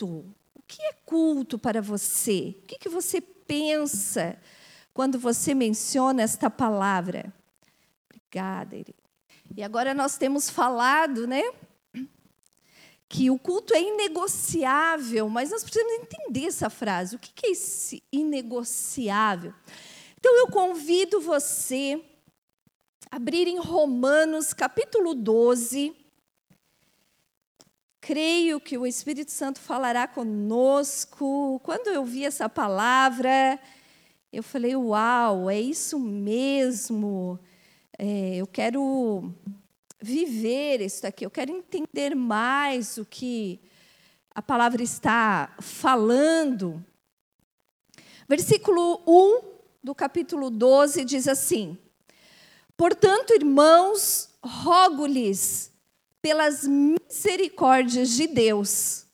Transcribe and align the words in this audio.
culto. 0.00 0.34
O 0.54 0.62
que 0.66 0.82
é 0.82 0.92
culto 1.04 1.58
para 1.58 1.82
você? 1.82 2.56
O 2.62 2.66
que, 2.66 2.78
que 2.78 2.88
você 2.88 3.20
pensa 3.20 4.38
quando 4.94 5.18
você 5.18 5.54
menciona 5.54 6.22
esta 6.22 6.48
palavra? 6.48 7.32
Obrigada, 8.06 8.76
Irene. 8.76 8.94
E 9.56 9.62
agora 9.62 9.92
nós 9.92 10.16
temos 10.16 10.48
falado, 10.48 11.26
né? 11.26 11.42
Que 13.08 13.30
o 13.30 13.38
culto 13.38 13.74
é 13.74 13.82
inegociável, 13.82 15.28
mas 15.28 15.50
nós 15.50 15.64
precisamos 15.64 15.92
entender 15.94 16.46
essa 16.46 16.70
frase. 16.70 17.16
O 17.16 17.18
que 17.18 17.46
é 17.46 17.50
esse 17.50 18.02
inegociável? 18.12 19.52
Então 20.18 20.36
eu 20.38 20.46
convido 20.46 21.20
você 21.20 22.00
a 23.10 23.16
abrir 23.16 23.48
em 23.48 23.58
Romanos 23.58 24.52
capítulo 24.52 25.14
12. 25.14 25.99
Creio 28.00 28.58
que 28.58 28.78
o 28.78 28.86
Espírito 28.86 29.30
Santo 29.30 29.60
falará 29.60 30.08
conosco. 30.08 31.60
Quando 31.62 31.88
eu 31.88 32.02
vi 32.02 32.24
essa 32.24 32.48
palavra, 32.48 33.60
eu 34.32 34.42
falei: 34.42 34.74
Uau, 34.74 35.50
é 35.50 35.60
isso 35.60 35.98
mesmo. 35.98 37.38
É, 37.98 38.36
eu 38.36 38.46
quero 38.46 39.30
viver 40.00 40.80
isso 40.80 41.02
daqui, 41.02 41.26
eu 41.26 41.30
quero 41.30 41.52
entender 41.52 42.14
mais 42.14 42.96
o 42.96 43.04
que 43.04 43.60
a 44.34 44.40
palavra 44.40 44.82
está 44.82 45.54
falando. 45.60 46.82
Versículo 48.26 49.02
1 49.06 49.42
do 49.84 49.94
capítulo 49.94 50.48
12 50.48 51.04
diz 51.04 51.28
assim: 51.28 51.76
Portanto, 52.78 53.34
irmãos, 53.34 54.30
rogo-lhes 54.42 55.70
pelas 56.22 56.66
misericórdias 56.66 58.10
de 58.10 58.26
Deus 58.26 59.06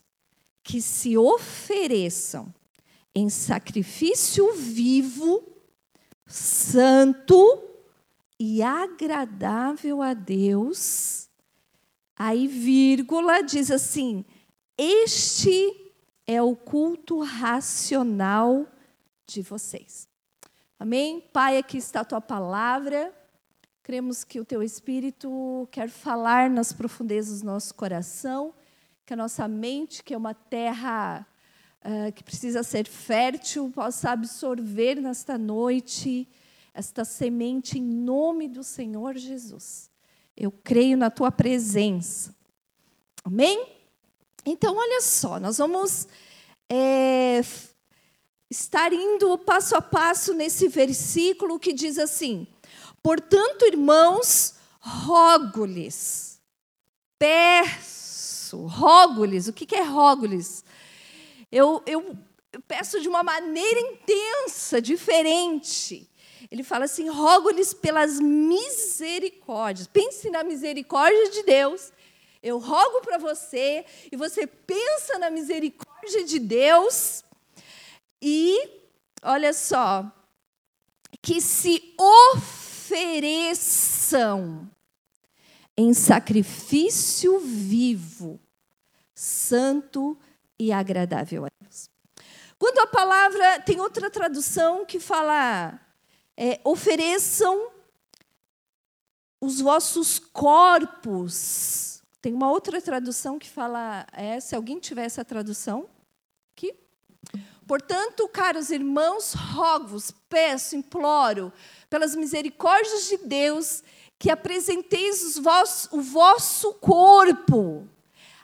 que 0.62 0.80
se 0.80 1.16
ofereçam 1.16 2.52
em 3.14 3.30
sacrifício 3.30 4.53
vivo, 4.55 5.42
santo 6.27 7.62
e 8.39 8.62
agradável 8.62 10.03
a 10.03 10.12
Deus. 10.12 11.28
Aí, 12.17 12.47
vírgula, 12.47 13.42
diz 13.42 13.70
assim: 13.70 14.25
Este 14.77 15.92
é 16.27 16.42
o 16.42 16.56
culto 16.56 17.20
racional 17.20 18.67
de 19.27 19.42
vocês. 19.42 20.08
Amém? 20.78 21.20
Pai, 21.33 21.56
aqui 21.56 21.78
está 21.78 22.00
a 22.00 22.05
tua 22.05 22.20
palavra. 22.20 23.14
Cremos 23.87 24.25
que 24.25 24.41
o 24.41 24.45
teu 24.45 24.65
Espírito 24.65 25.69
quer 25.70 25.89
falar 25.89 26.51
nas 26.51 26.73
profundezas 26.73 27.41
do 27.41 27.47
nosso 27.47 27.73
coração, 27.73 28.53
que 29.06 29.12
a 29.12 29.17
nossa 29.17 29.47
mente, 29.47 30.03
que 30.03 30.12
é 30.12 30.17
uma 30.17 30.34
terra 30.34 31.25
uh, 31.84 32.12
que 32.12 32.25
precisa 32.25 32.64
ser 32.64 32.89
fértil, 32.89 33.70
possa 33.73 34.11
absorver 34.11 34.97
nesta 34.97 35.39
noite 35.39 36.29
esta 36.75 37.05
semente 37.05 37.79
em 37.79 37.83
nome 37.83 38.48
do 38.48 38.64
Senhor 38.64 39.17
Jesus. 39.17 39.89
Eu 40.37 40.51
creio 40.51 40.97
na 40.97 41.09
tua 41.09 41.31
presença. 41.31 42.34
Amém? 43.23 43.69
Então, 44.45 44.75
olha 44.77 45.01
só, 45.01 45.39
nós 45.39 45.59
vamos 45.59 46.09
é, 46.69 47.41
estar 48.51 48.92
indo 48.92 49.39
passo 49.39 49.77
a 49.77 49.81
passo 49.81 50.34
nesse 50.34 50.67
versículo 50.67 51.57
que 51.61 51.73
diz 51.73 52.01
assim: 52.01 52.48
Portanto, 53.06 53.64
irmãos, 53.64 54.54
rogo-lhes, 54.80 56.40
peço, 57.16 58.66
rogo-lhes, 58.66 59.46
o 59.46 59.52
que 59.52 59.76
é 59.76 59.82
rogo-lhes? 59.84 60.64
Eu, 61.52 61.80
eu, 61.86 62.18
eu 62.52 62.60
peço 62.66 63.00
de 63.00 63.06
uma 63.06 63.22
maneira 63.22 63.78
intensa, 63.78 64.82
diferente. 64.82 66.10
Ele 66.50 66.64
fala 66.64 66.86
assim: 66.86 67.08
rogo-lhes 67.08 67.72
pelas 67.72 68.18
misericórdias. 68.18 69.86
Pense 69.86 70.28
na 70.28 70.42
misericórdia 70.42 71.30
de 71.30 71.45
Deus. 71.45 71.92
Eu 72.42 72.58
rogo 72.58 73.02
para 73.02 73.18
você, 73.18 73.84
e 74.11 74.16
você 74.16 74.48
pensa 74.48 75.16
na 75.20 75.30
misericórdia 75.30 76.24
de 76.24 76.40
Deus, 76.40 77.22
e 78.20 78.68
olha 79.22 79.52
só, 79.52 80.05
que 81.22 81.40
se 81.40 81.95
ofereçam 82.86 84.70
em 85.77 85.92
sacrifício 85.92 87.41
vivo, 87.41 88.41
santo 89.13 90.17
e 90.58 90.73
agradável 90.73 91.45
a 91.45 91.48
Deus. 91.61 91.91
Quando 92.58 92.79
a 92.79 92.86
palavra 92.86 93.61
tem 93.61 93.80
outra 93.80 94.08
tradução 94.08 94.86
que 94.86 95.01
fala 95.01 95.79
é, 96.36 96.61
ofereçam 96.64 97.70
os 99.41 99.61
vossos 99.61 100.19
corpos. 100.19 102.02
Tem 102.23 102.33
uma 102.33 102.51
outra 102.51 102.80
tradução 102.80 103.39
que 103.39 103.48
fala, 103.48 104.07
é, 104.13 104.41
se 104.41 104.55
alguém 104.55 104.79
tiver 104.79 105.05
essa 105.05 105.25
tradução, 105.25 105.89
aqui. 106.52 106.75
Portanto, 107.66 108.28
caros 108.28 108.70
irmãos, 108.70 109.34
rogo-vos, 109.34 110.12
peço, 110.28 110.77
imploro, 110.77 111.52
pelas 111.90 112.14
misericórdias 112.14 113.08
de 113.08 113.16
Deus, 113.18 113.82
que 114.18 114.30
apresenteis 114.30 115.36
vos, 115.36 115.88
o 115.90 116.00
vosso 116.00 116.74
corpo. 116.74 117.88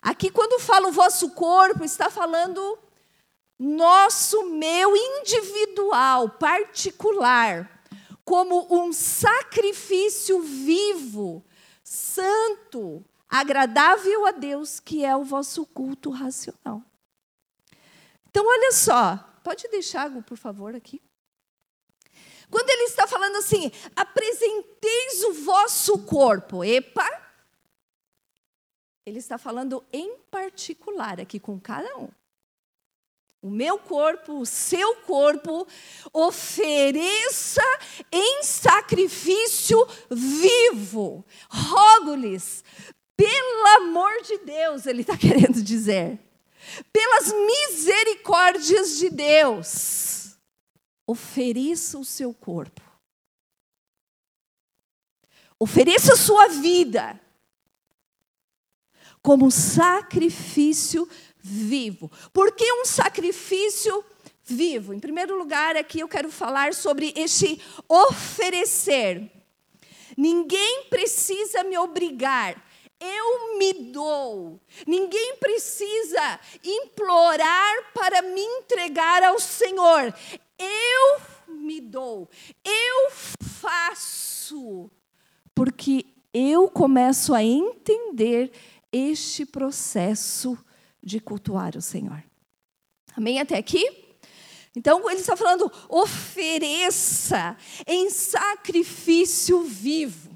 Aqui, 0.00 0.30
quando 0.30 0.58
fala 0.58 0.88
o 0.88 0.92
vosso 0.92 1.30
corpo, 1.30 1.84
está 1.84 2.10
falando 2.10 2.78
nosso, 3.58 4.44
meu, 4.46 4.96
individual, 4.96 6.28
particular 6.30 7.70
como 8.24 8.66
um 8.70 8.92
sacrifício 8.92 10.40
vivo, 10.40 11.44
santo, 11.82 13.04
agradável 13.28 14.26
a 14.26 14.30
Deus, 14.30 14.78
que 14.78 15.04
é 15.04 15.16
o 15.16 15.24
vosso 15.24 15.66
culto 15.66 16.10
racional. 16.10 16.82
Então, 18.32 18.48
olha 18.48 18.72
só, 18.72 19.18
pode 19.44 19.68
deixar, 19.68 20.10
por 20.22 20.38
favor, 20.38 20.74
aqui. 20.74 21.00
Quando 22.50 22.68
ele 22.68 22.84
está 22.84 23.06
falando 23.06 23.36
assim, 23.36 23.70
apresenteis 23.94 25.22
o 25.24 25.34
vosso 25.44 25.98
corpo, 26.06 26.64
epa, 26.64 27.06
ele 29.04 29.18
está 29.18 29.36
falando 29.36 29.84
em 29.92 30.16
particular 30.30 31.20
aqui 31.20 31.38
com 31.38 31.60
cada 31.60 31.94
um 31.98 32.08
o 33.42 33.50
meu 33.50 33.76
corpo, 33.76 34.38
o 34.38 34.46
seu 34.46 34.94
corpo, 34.98 35.66
ofereça 36.12 37.60
em 38.10 38.44
sacrifício 38.44 39.84
vivo. 40.08 41.26
Rogo-lhes, 41.50 42.62
pelo 43.16 43.66
amor 43.78 44.22
de 44.22 44.38
Deus, 44.38 44.86
ele 44.86 45.00
está 45.00 45.16
querendo 45.18 45.60
dizer, 45.60 46.20
pelas 46.92 47.32
misericórdias 47.32 48.98
de 48.98 49.10
Deus, 49.10 50.36
ofereça 51.06 51.98
o 51.98 52.04
seu 52.04 52.32
corpo. 52.32 52.80
Ofereça 55.58 56.14
a 56.14 56.16
sua 56.16 56.48
vida 56.48 57.20
como 59.22 59.50
sacrifício 59.50 61.06
vivo 61.06 61.32
vivo. 61.42 62.10
Por 62.32 62.54
que 62.54 62.72
um 62.72 62.84
sacrifício 62.84 64.04
vivo? 64.44 64.94
Em 64.94 65.00
primeiro 65.00 65.36
lugar, 65.36 65.76
aqui 65.76 66.00
eu 66.00 66.08
quero 66.08 66.30
falar 66.30 66.72
sobre 66.72 67.12
este 67.16 67.60
oferecer. 67.88 69.30
Ninguém 70.16 70.84
precisa 70.88 71.64
me 71.64 71.76
obrigar. 71.76 72.62
Eu 73.04 73.58
me 73.58 73.72
dou. 73.90 74.60
Ninguém 74.86 75.36
precisa 75.36 76.38
implorar 76.62 77.92
para 77.92 78.22
me 78.22 78.40
entregar 78.40 79.24
ao 79.24 79.40
Senhor. 79.40 80.14
Eu 80.56 81.20
me 81.48 81.80
dou. 81.80 82.30
Eu 82.64 83.10
faço. 83.42 84.88
Porque 85.52 86.06
eu 86.32 86.68
começo 86.68 87.34
a 87.34 87.42
entender 87.42 88.52
este 88.92 89.44
processo 89.44 90.56
de 91.02 91.18
cultuar 91.18 91.76
o 91.76 91.82
Senhor. 91.82 92.22
Amém 93.16 93.40
até 93.40 93.56
aqui? 93.56 94.14
Então, 94.74 95.10
ele 95.10 95.20
está 95.20 95.36
falando, 95.36 95.70
ofereça 95.88 97.56
em 97.86 98.08
sacrifício 98.08 99.62
vivo. 99.62 100.31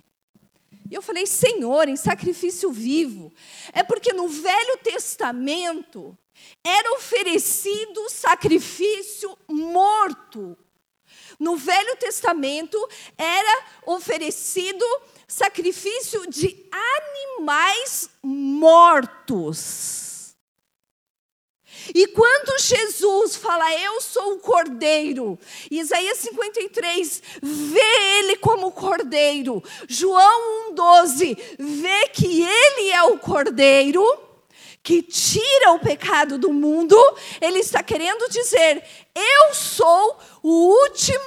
E 0.90 0.94
eu 0.94 1.02
falei, 1.02 1.26
Senhor, 1.26 1.88
em 1.88 1.96
sacrifício 1.96 2.70
vivo. 2.70 3.32
É 3.72 3.82
porque 3.82 4.12
no 4.12 4.28
Velho 4.28 4.78
Testamento 4.82 6.16
era 6.64 6.92
oferecido 6.94 8.08
sacrifício 8.08 9.36
morto. 9.48 10.56
No 11.38 11.56
Velho 11.56 11.96
Testamento 11.96 12.78
era 13.18 13.64
oferecido 13.84 14.84
sacrifício 15.26 16.28
de 16.30 16.66
animais 16.70 18.10
mortos. 18.22 20.15
E 21.94 22.06
quando 22.08 22.60
Jesus 22.60 23.36
fala, 23.36 23.72
Eu 23.80 24.00
sou 24.00 24.34
o 24.34 24.38
cordeiro, 24.38 25.38
Isaías 25.70 26.18
53 26.18 27.22
vê 27.42 28.18
ele 28.18 28.36
como 28.36 28.72
cordeiro, 28.72 29.62
João 29.88 30.72
1,12 30.74 31.38
vê 31.58 32.08
que 32.08 32.42
ele 32.42 32.90
é 32.90 33.02
o 33.02 33.18
cordeiro 33.18 34.02
que 34.86 35.02
tira 35.02 35.72
o 35.72 35.80
pecado 35.80 36.38
do 36.38 36.52
mundo, 36.52 36.96
ele 37.40 37.58
está 37.58 37.82
querendo 37.82 38.30
dizer: 38.30 38.84
Eu 39.12 39.52
sou 39.52 40.16
o 40.44 40.68
último, 40.82 41.18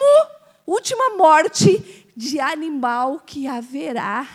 última 0.65 1.17
morte 1.17 2.05
de 2.15 2.39
animal 2.39 3.19
que 3.19 3.47
haverá 3.47 4.25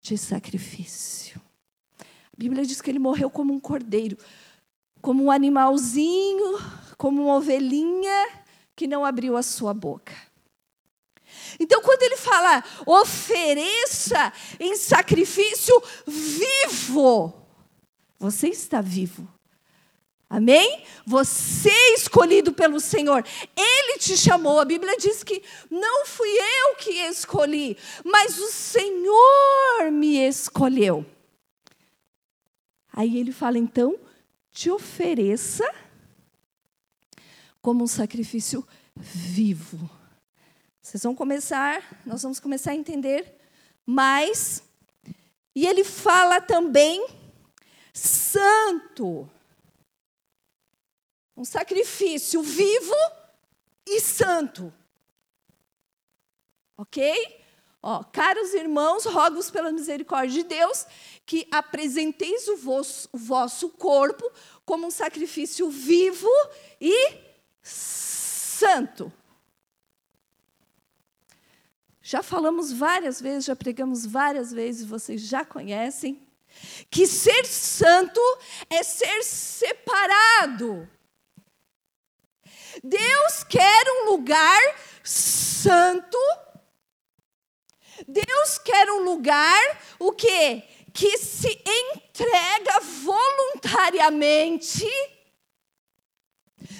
de 0.00 0.16
sacrifício. 0.16 1.38
A 2.00 2.36
Bíblia 2.36 2.64
diz 2.64 2.80
que 2.80 2.90
ele 2.90 2.98
morreu 2.98 3.28
como 3.28 3.52
um 3.52 3.60
cordeiro, 3.60 4.16
como 5.02 5.24
um 5.24 5.30
animalzinho, 5.30 6.58
como 6.96 7.24
uma 7.24 7.34
ovelhinha 7.34 8.28
que 8.76 8.86
não 8.86 9.04
abriu 9.04 9.36
a 9.36 9.42
sua 9.42 9.74
boca. 9.74 10.14
Então, 11.58 11.82
quando 11.82 12.02
ele 12.02 12.16
fala, 12.16 12.64
ofereça 12.86 14.32
em 14.58 14.76
sacrifício 14.76 15.82
vivo, 16.06 17.34
você 18.18 18.48
está 18.48 18.80
vivo. 18.80 19.28
Amém? 20.30 20.82
Você 21.04 21.68
é 21.68 21.94
escolhido 21.94 22.54
pelo 22.54 22.80
Senhor. 22.80 23.22
Ele 23.54 23.98
te 23.98 24.16
chamou. 24.16 24.60
A 24.60 24.64
Bíblia 24.64 24.96
diz 24.96 25.22
que 25.22 25.42
não 25.70 26.06
fui 26.06 26.28
eu 26.28 26.76
que 26.76 26.90
escolhi, 27.02 27.76
mas 28.02 28.38
o 28.38 28.48
Senhor 28.50 29.90
me 29.92 30.16
escolheu. 30.26 31.04
Aí 32.94 33.18
ele 33.18 33.32
fala, 33.32 33.58
então, 33.58 33.98
te 34.52 34.70
ofereça 34.70 35.64
como 37.60 37.84
um 37.84 37.86
sacrifício 37.86 38.66
vivo. 38.94 39.90
Vocês 40.80 41.02
vão 41.02 41.14
começar, 41.14 42.02
nós 42.04 42.22
vamos 42.22 42.38
começar 42.38 42.72
a 42.72 42.76
entender 42.76 43.38
mais. 43.86 44.62
E 45.54 45.66
ele 45.66 45.84
fala 45.84 46.40
também 46.40 47.06
santo. 47.92 49.30
Um 51.36 51.44
sacrifício 51.44 52.42
vivo 52.42 52.94
e 53.86 54.00
santo. 54.00 54.72
Ok? 56.76 57.41
Ó, 57.82 58.04
caros 58.04 58.54
irmãos, 58.54 59.04
rogo-vos 59.04 59.50
pela 59.50 59.72
misericórdia 59.72 60.42
de 60.42 60.48
Deus 60.48 60.86
que 61.26 61.46
apresenteis 61.50 62.46
o 62.48 62.56
vosso, 62.56 63.08
o 63.12 63.18
vosso 63.18 63.68
corpo 63.70 64.30
como 64.64 64.86
um 64.86 64.90
sacrifício 64.90 65.68
vivo 65.68 66.28
e 66.80 67.18
santo. 67.62 69.12
Já 72.00 72.22
falamos 72.22 72.72
várias 72.72 73.20
vezes, 73.20 73.44
já 73.44 73.56
pregamos 73.56 74.06
várias 74.06 74.52
vezes, 74.52 74.86
vocês 74.86 75.20
já 75.22 75.44
conhecem, 75.44 76.20
que 76.90 77.06
ser 77.06 77.44
santo 77.46 78.20
é 78.70 78.82
ser 78.82 79.22
separado 79.24 80.88
Deus 82.82 83.44
quer 83.44 83.84
um 83.88 84.10
lugar 84.10 84.60
santo. 85.02 86.18
Deus 88.06 88.58
quer 88.58 88.90
um 88.90 89.04
lugar 89.04 89.80
o 89.98 90.12
quê? 90.12 90.62
Que 90.92 91.18
se 91.18 91.48
entrega 91.66 92.80
voluntariamente. 93.02 94.86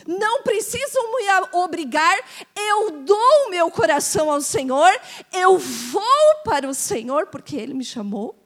Não 0.07 0.43
precisam 0.43 1.17
me 1.17 1.25
obrigar, 1.53 2.19
eu 2.57 3.03
dou 3.03 3.47
o 3.47 3.51
meu 3.51 3.71
coração 3.71 4.31
ao 4.31 4.41
Senhor, 4.41 4.93
eu 5.33 5.59
vou 5.59 6.43
para 6.45 6.69
o 6.69 6.75
Senhor 6.75 7.27
porque 7.27 7.57
Ele 7.57 7.75
me 7.75 7.85
chamou. 7.85 8.37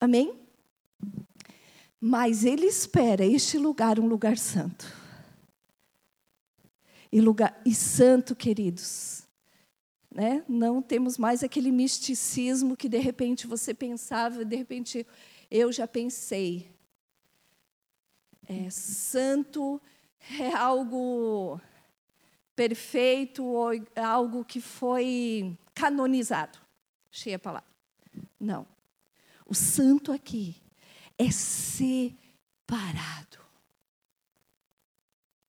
Amém? 0.00 0.38
Mas 2.00 2.44
Ele 2.44 2.66
espera 2.66 3.24
este 3.24 3.58
lugar 3.58 3.98
um 3.98 4.06
lugar 4.06 4.38
santo 4.38 4.98
e 7.10 7.20
lugar 7.20 7.60
e 7.64 7.74
santo, 7.74 8.36
queridos. 8.36 9.27
Né? 10.18 10.42
Não 10.48 10.82
temos 10.82 11.16
mais 11.16 11.44
aquele 11.44 11.70
misticismo 11.70 12.76
que 12.76 12.88
de 12.88 12.98
repente 12.98 13.46
você 13.46 13.72
pensava, 13.72 14.44
de 14.44 14.56
repente 14.56 15.06
eu 15.48 15.70
já 15.70 15.86
pensei. 15.86 16.68
É, 18.48 18.68
santo 18.68 19.80
é 20.40 20.52
algo 20.52 21.60
perfeito 22.56 23.44
ou 23.44 23.68
algo 23.94 24.44
que 24.44 24.60
foi 24.60 25.56
canonizado. 25.72 26.58
Cheia 27.12 27.36
a 27.36 27.38
palavra. 27.38 27.68
Não. 28.40 28.66
O 29.46 29.54
santo 29.54 30.10
aqui 30.10 30.56
é 31.16 31.30
separado 31.30 33.28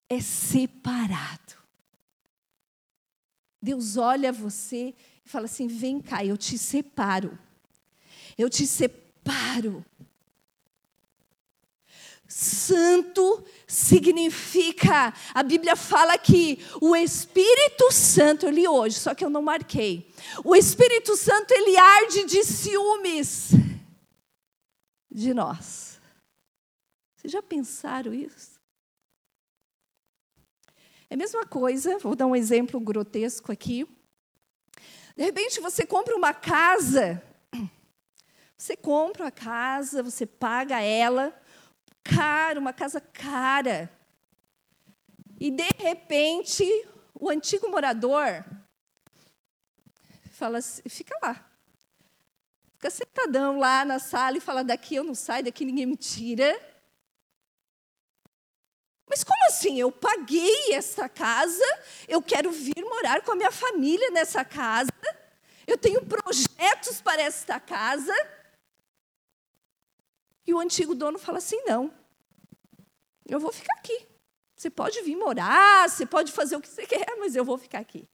é 0.10 0.19
separado. 0.19 1.58
Deus 3.61 3.97
olha 3.97 4.31
você 4.31 4.94
e 5.25 5.29
fala 5.29 5.45
assim: 5.45 5.67
vem 5.67 6.00
cá, 6.00 6.23
eu 6.23 6.38
te 6.38 6.57
separo. 6.57 7.38
Eu 8.38 8.50
te 8.50 8.65
separo. 8.65 9.85
Santo 12.29 13.44
significa, 13.65 15.11
a 15.33 15.41
Bíblia 15.41 15.75
fala 15.75 16.15
que 16.15 16.63
o 16.79 16.95
Espírito 16.95 17.91
Santo, 17.91 18.45
eu 18.45 18.51
li 18.51 18.67
hoje, 18.67 19.00
só 19.00 19.15
que 19.15 19.25
eu 19.25 19.31
não 19.31 19.41
marquei. 19.41 20.07
O 20.45 20.56
Espírito 20.56 21.17
Santo, 21.17 21.51
ele 21.51 21.75
arde 21.75 22.25
de 22.25 22.44
ciúmes 22.44 23.50
de 25.09 25.33
nós. 25.33 26.00
Vocês 27.15 27.33
já 27.33 27.41
pensaram 27.41 28.13
isso? 28.13 28.58
É 31.09 31.15
a 31.15 31.17
mesma 31.17 31.45
coisa, 31.45 31.97
vou 31.97 32.15
dar 32.15 32.27
um 32.27 32.35
exemplo 32.35 32.79
grotesco 32.79 33.51
aqui. 33.51 33.88
De 35.17 35.23
repente 35.23 35.59
você 35.59 35.85
compra 35.85 36.15
uma 36.15 36.33
casa, 36.33 37.21
você 38.56 38.77
compra 38.77 39.27
a 39.27 39.31
casa, 39.31 40.03
você 40.03 40.25
paga 40.25 40.81
ela, 40.81 41.33
cara, 42.03 42.59
uma 42.59 42.71
casa 42.71 43.01
cara. 43.01 43.91
E 45.39 45.50
de 45.50 45.69
repente, 45.78 46.63
o 47.13 47.30
antigo 47.30 47.69
morador 47.69 48.45
fala 50.31 50.59
assim, 50.59 50.81
fica 50.87 51.18
lá. 51.23 51.45
Fica 52.73 52.89
sentadão 52.89 53.57
lá 53.57 53.83
na 53.83 53.99
sala 53.99 54.37
e 54.37 54.42
fala: 54.42 54.63
daqui 54.63 54.95
eu 54.95 55.04
não 55.04 55.16
saio, 55.16 55.44
daqui 55.44 55.66
ninguém 55.66 55.85
me 55.85 55.97
tira. 55.97 56.57
Mas 59.09 59.23
como 59.23 59.44
assim? 59.47 59.80
Eu 59.80 59.92
paguei 59.92 60.73
essa 60.73 61.09
casa, 61.09 61.63
eu 62.07 62.21
quero 62.21 62.51
vir 62.51 62.83
morar 62.83 63.23
com 63.23 63.31
a 63.31 63.35
minha 63.35 63.51
família 63.51 64.11
nessa 64.11 64.45
casa, 64.45 64.92
eu 65.66 65.78
tenho 65.78 66.06
projetos 66.06 67.01
para 67.01 67.21
esta 67.21 67.59
casa. 67.59 68.13
E 70.45 70.54
o 70.54 70.59
antigo 70.59 70.94
dono 70.94 71.18
fala 71.18 71.39
assim: 71.39 71.59
não, 71.66 71.92
eu 73.28 73.39
vou 73.39 73.51
ficar 73.51 73.73
aqui. 73.80 74.07
Você 74.56 74.69
pode 74.69 75.01
vir 75.01 75.16
morar, 75.16 75.89
você 75.89 76.06
pode 76.06 76.31
fazer 76.31 76.56
o 76.56 76.61
que 76.61 76.68
você 76.68 76.85
quer, 76.85 77.16
mas 77.18 77.35
eu 77.35 77.44
vou 77.44 77.57
ficar 77.57 77.80
aqui. 77.80 78.07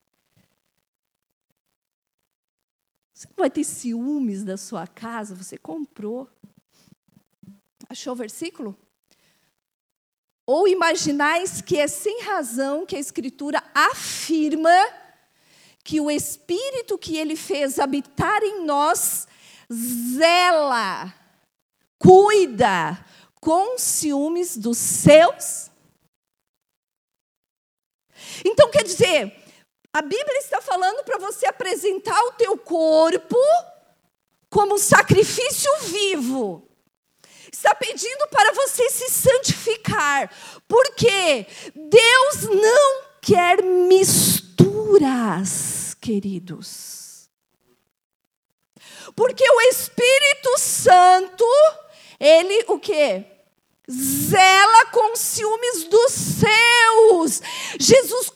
Você 3.14 3.28
não 3.30 3.36
vai 3.38 3.50
ter 3.50 3.64
ciúmes 3.64 4.44
da 4.44 4.56
sua 4.56 4.86
casa, 4.86 5.34
você 5.34 5.58
comprou. 5.58 6.30
Achou 7.90 8.14
o 8.14 8.16
versículo? 8.16 8.78
Ou 10.48 10.68
imaginais 10.68 11.62
que 11.62 11.78
é 11.78 11.88
sem 11.88 12.22
razão 12.22 12.86
que 12.86 12.96
a 12.96 13.00
Escritura 13.00 13.64
afirma 13.74 14.70
que 15.84 16.00
o 16.00 16.10
Espírito 16.10 16.98
que 16.98 17.18
ele 17.18 17.36
fez 17.36 17.80
habitar 17.80 18.44
em 18.44 18.64
nós 18.66 19.28
zela, 19.72 21.14
cuida 21.98 23.04
com 23.40 23.78
ciúmes 23.78 24.58
dos 24.58 24.78
seus? 24.78 25.72
Então, 28.44 28.70
quer 28.70 28.84
dizer, 28.84 29.36
a 29.92 30.02
Bíblia 30.02 30.38
está 30.40 30.62
falando 30.62 31.04
para 31.04 31.18
você 31.18 31.48
apresentar 31.48 32.22
o 32.26 32.34
teu 32.34 32.58
corpo 32.58 33.38
como 34.50 34.76
um 34.76 34.80
sacrifício 34.80 35.72
vivo 35.82 36.68
está 37.56 37.74
pedindo 37.74 38.28
para 38.28 38.52
você 38.54 38.90
se 38.90 39.10
santificar, 39.10 40.30
porque 40.68 41.48
Deus 41.74 42.44
não 42.44 43.04
quer 43.22 43.64
misturas, 43.64 45.06
queridos. 46.02 47.30
Porque 49.16 49.50
o 49.50 49.62
Espírito 49.62 50.58
Santo, 50.58 51.46
ele 52.20 52.66
o 52.68 52.78
quê? 52.78 53.26
Zela 53.90 54.88
com 54.88 55.16
ciúmes 55.16 55.86
Jesus 57.80 58.30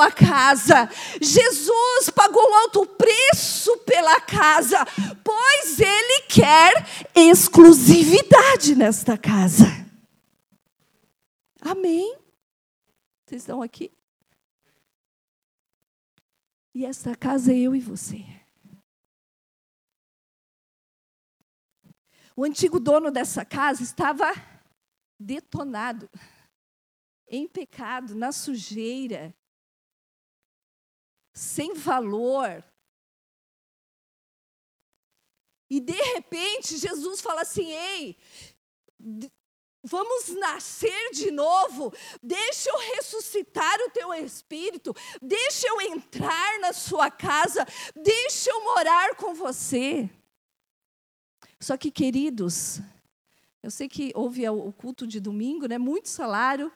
comprou 0.00 0.02
a 0.02 0.10
casa. 0.10 0.88
Jesus 1.20 2.10
pagou 2.10 2.54
alto 2.54 2.86
preço 2.86 3.76
pela 3.78 4.20
casa, 4.20 4.78
pois 5.22 5.78
ele 5.78 6.22
quer 6.22 6.72
exclusividade 7.14 8.74
nesta 8.74 9.18
casa. 9.18 9.66
Amém? 11.60 12.16
Vocês 13.26 13.42
estão 13.42 13.62
aqui? 13.62 13.92
E 16.74 16.86
esta 16.86 17.14
casa 17.14 17.52
é 17.52 17.58
eu 17.58 17.74
e 17.76 17.80
você. 17.80 18.24
O 22.34 22.44
antigo 22.44 22.80
dono 22.80 23.10
dessa 23.10 23.44
casa 23.44 23.82
estava 23.82 24.32
detonado, 25.18 26.08
em 27.28 27.46
pecado, 27.46 28.14
na 28.14 28.32
sujeira, 28.32 29.34
sem 31.32 31.74
valor. 31.74 32.64
E 35.68 35.80
de 35.80 36.00
repente 36.14 36.76
Jesus 36.76 37.20
fala 37.20 37.42
assim: 37.42 37.70
ei, 37.70 38.16
Vamos 39.82 40.28
nascer 40.34 41.10
de 41.12 41.30
novo. 41.30 41.92
Deixa 42.22 42.68
eu 42.68 42.78
ressuscitar 42.96 43.80
o 43.80 43.90
teu 43.90 44.12
espírito. 44.12 44.94
Deixa 45.22 45.66
eu 45.68 45.80
entrar 45.80 46.60
na 46.60 46.72
sua 46.72 47.10
casa. 47.10 47.66
Deixa 47.96 48.50
eu 48.50 48.62
morar 48.62 49.16
com 49.16 49.34
você. 49.34 50.10
Só 51.58 51.78
que, 51.78 51.90
queridos, 51.90 52.80
eu 53.62 53.70
sei 53.70 53.88
que 53.88 54.12
houve 54.14 54.46
o 54.48 54.72
culto 54.72 55.06
de 55.06 55.18
domingo, 55.18 55.66
né? 55.66 55.78
Muito 55.78 56.10
salário. 56.10 56.70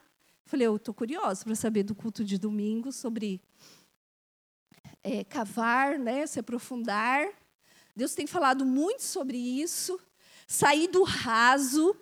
Falei, 0.46 0.66
eu 0.66 0.76
estou 0.76 0.94
curiosa 0.94 1.44
para 1.44 1.54
saber 1.54 1.82
do 1.82 1.94
culto 1.94 2.24
de 2.24 2.38
domingo 2.38 2.90
sobre 2.90 3.40
é, 5.04 5.22
cavar, 5.22 5.98
né? 5.98 6.26
Se 6.26 6.40
aprofundar. 6.40 7.28
Deus 7.94 8.14
tem 8.14 8.26
falado 8.26 8.64
muito 8.64 9.04
sobre 9.04 9.36
isso. 9.38 10.00
Sair 10.48 10.88
do 10.88 11.04
raso 11.04 11.96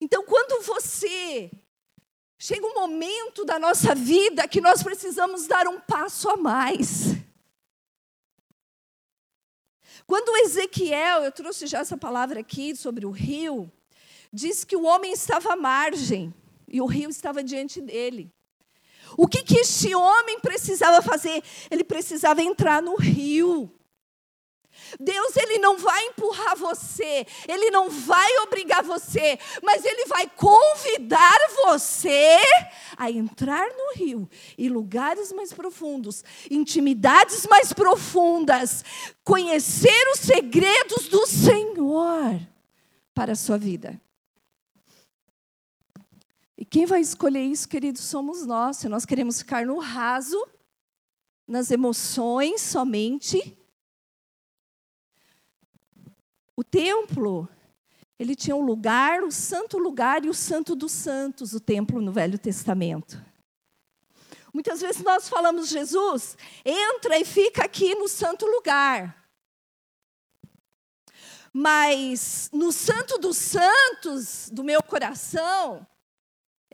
Então, 0.00 0.24
quando 0.24 0.64
você 0.64 1.50
chega 2.38 2.66
um 2.66 2.74
momento 2.74 3.44
da 3.44 3.58
nossa 3.58 3.94
vida 3.94 4.46
que 4.46 4.60
nós 4.60 4.82
precisamos 4.82 5.46
dar 5.46 5.66
um 5.66 5.80
passo 5.80 6.28
a 6.30 6.36
mais. 6.36 7.16
Quando 10.06 10.36
Ezequiel, 10.44 11.24
eu 11.24 11.32
trouxe 11.32 11.66
já 11.66 11.80
essa 11.80 11.96
palavra 11.96 12.40
aqui 12.40 12.76
sobre 12.76 13.04
o 13.04 13.10
rio, 13.10 13.70
diz 14.32 14.64
que 14.64 14.76
o 14.76 14.84
homem 14.84 15.12
estava 15.12 15.52
à 15.52 15.56
margem 15.56 16.32
e 16.68 16.80
o 16.80 16.86
rio 16.86 17.10
estava 17.10 17.42
diante 17.42 17.80
dele. 17.80 18.32
O 19.16 19.26
que, 19.26 19.42
que 19.42 19.58
este 19.58 19.94
homem 19.94 20.40
precisava 20.40 21.02
fazer? 21.02 21.42
Ele 21.70 21.84
precisava 21.84 22.42
entrar 22.42 22.82
no 22.82 22.96
rio. 22.96 23.72
Deus 24.98 25.36
ele 25.36 25.58
não 25.58 25.76
vai 25.76 26.06
empurrar 26.06 26.56
você, 26.56 27.26
ele 27.46 27.70
não 27.70 27.90
vai 27.90 28.38
obrigar 28.38 28.82
você, 28.82 29.38
mas 29.62 29.84
ele 29.84 30.06
vai 30.06 30.28
convidar 30.28 31.38
você 31.64 32.38
a 32.96 33.10
entrar 33.10 33.66
no 33.68 33.94
rio 33.94 34.28
e 34.56 34.68
lugares 34.68 35.32
mais 35.32 35.52
profundos, 35.52 36.24
intimidades 36.50 37.46
mais 37.46 37.72
profundas, 37.72 38.84
conhecer 39.24 40.08
os 40.14 40.20
segredos 40.20 41.08
do 41.08 41.26
Senhor 41.26 42.40
para 43.14 43.32
a 43.32 43.36
sua 43.36 43.58
vida. 43.58 44.00
E 46.58 46.64
quem 46.64 46.84
vai 46.86 47.00
escolher 47.00 47.44
isso, 47.44 47.68
queridos, 47.68 48.02
somos 48.02 48.44
nós. 48.44 48.78
Se 48.78 48.88
nós 48.88 49.06
queremos 49.06 49.38
ficar 49.38 49.64
no 49.64 49.78
raso, 49.78 50.44
nas 51.46 51.70
emoções 51.70 52.60
somente, 52.60 53.56
o 56.56 56.64
templo, 56.64 57.48
ele 58.18 58.34
tinha 58.34 58.56
um 58.56 58.64
lugar, 58.64 59.22
o 59.22 59.30
santo 59.30 59.78
lugar 59.78 60.24
e 60.24 60.28
o 60.28 60.34
santo 60.34 60.74
dos 60.74 60.90
santos, 60.90 61.52
o 61.52 61.60
templo 61.60 62.00
no 62.00 62.10
Velho 62.10 62.36
Testamento. 62.36 63.24
Muitas 64.52 64.80
vezes 64.80 65.00
nós 65.04 65.28
falamos, 65.28 65.68
Jesus, 65.68 66.36
entra 66.64 67.16
e 67.20 67.24
fica 67.24 67.66
aqui 67.66 67.94
no 67.94 68.08
santo 68.08 68.44
lugar. 68.44 69.30
Mas 71.52 72.50
no 72.52 72.72
santo 72.72 73.16
dos 73.16 73.36
santos 73.36 74.50
do 74.50 74.64
meu 74.64 74.82
coração, 74.82 75.86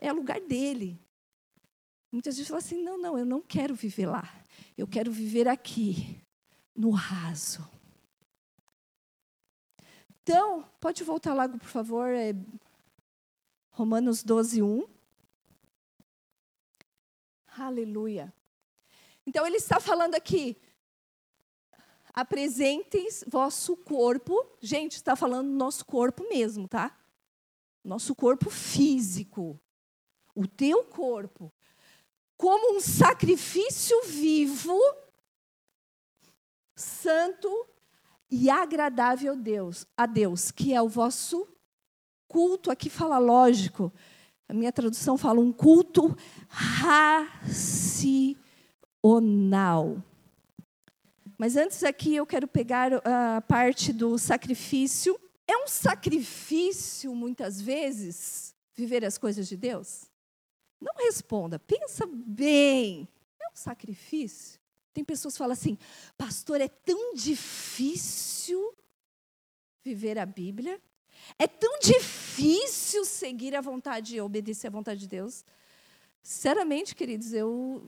é 0.07 0.13
lugar 0.13 0.39
dele. 0.39 0.99
Muitas 2.11 2.35
vezes 2.35 2.47
falam 2.47 2.59
assim: 2.59 2.81
não, 2.83 2.97
não, 2.97 3.17
eu 3.17 3.25
não 3.25 3.41
quero 3.41 3.75
viver 3.75 4.07
lá. 4.07 4.23
Eu 4.77 4.87
quero 4.87 5.11
viver 5.11 5.47
aqui, 5.47 6.21
no 6.75 6.89
raso. 6.91 7.67
Então, 10.21 10.63
pode 10.79 11.03
voltar 11.03 11.33
logo, 11.33 11.57
por 11.57 11.67
favor, 11.67 12.09
é 12.09 12.33
Romanos 13.69 14.23
12, 14.23 14.61
1. 14.61 14.87
Aleluia. 17.57 18.33
Então, 19.25 19.45
ele 19.45 19.57
está 19.57 19.79
falando 19.79 20.15
aqui, 20.15 20.57
apresentem 22.13 23.07
vosso 23.27 23.77
corpo. 23.77 24.33
Gente, 24.59 24.93
está 24.93 25.15
falando 25.15 25.49
nosso 25.49 25.85
corpo 25.85 26.27
mesmo, 26.27 26.67
tá? 26.67 26.97
Nosso 27.83 28.15
corpo 28.15 28.49
físico. 28.49 29.59
O 30.35 30.45
teu 30.45 30.83
corpo. 30.83 31.51
Como 32.37 32.75
um 32.75 32.81
sacrifício 32.81 34.03
vivo, 34.03 34.77
santo 36.75 37.49
e 38.29 38.49
agradável 38.49 39.31
a 39.31 39.35
Deus, 39.35 39.87
a 39.95 40.05
Deus, 40.05 40.51
que 40.51 40.73
é 40.73 40.81
o 40.81 40.89
vosso 40.89 41.47
culto. 42.27 42.69
Aqui 42.69 42.89
fala 42.89 43.17
lógico. 43.17 43.93
A 44.47 44.53
minha 44.53 44.71
tradução 44.71 45.17
fala 45.17 45.39
um 45.39 45.51
culto 45.53 46.15
racional. 46.49 47.63
Mas 51.37 51.55
antes 51.55 51.83
aqui 51.83 52.15
eu 52.15 52.25
quero 52.25 52.47
pegar 52.47 52.91
a 53.05 53.41
parte 53.41 53.91
do 53.91 54.17
sacrifício. 54.17 55.19
É 55.47 55.57
um 55.57 55.67
sacrifício, 55.67 57.13
muitas 57.13 57.61
vezes, 57.61 58.55
viver 58.73 59.05
as 59.05 59.17
coisas 59.17 59.47
de 59.47 59.55
Deus? 59.55 60.09
Não 60.85 61.03
responda, 61.03 61.57
pensa 61.57 62.05
bem. 62.05 63.07
É 63.41 63.47
um 63.47 63.55
sacrifício? 63.55 64.59
Tem 64.93 65.03
pessoas 65.03 65.33
que 65.33 65.39
falam 65.39 65.53
assim, 65.53 65.79
pastor, 66.15 66.61
é 66.61 66.67
tão 66.67 67.15
difícil 67.15 68.71
viver 69.83 70.19
a 70.19 70.27
Bíblia, 70.27 70.79
é 71.39 71.47
tão 71.47 71.79
difícil 71.79 73.03
seguir 73.03 73.55
a 73.55 73.61
vontade 73.61 74.15
e 74.15 74.21
obedecer 74.21 74.67
à 74.67 74.69
vontade 74.69 74.99
de 74.99 75.07
Deus. 75.07 75.43
Sinceramente, 76.21 76.93
queridos, 76.93 77.33
eu, 77.33 77.83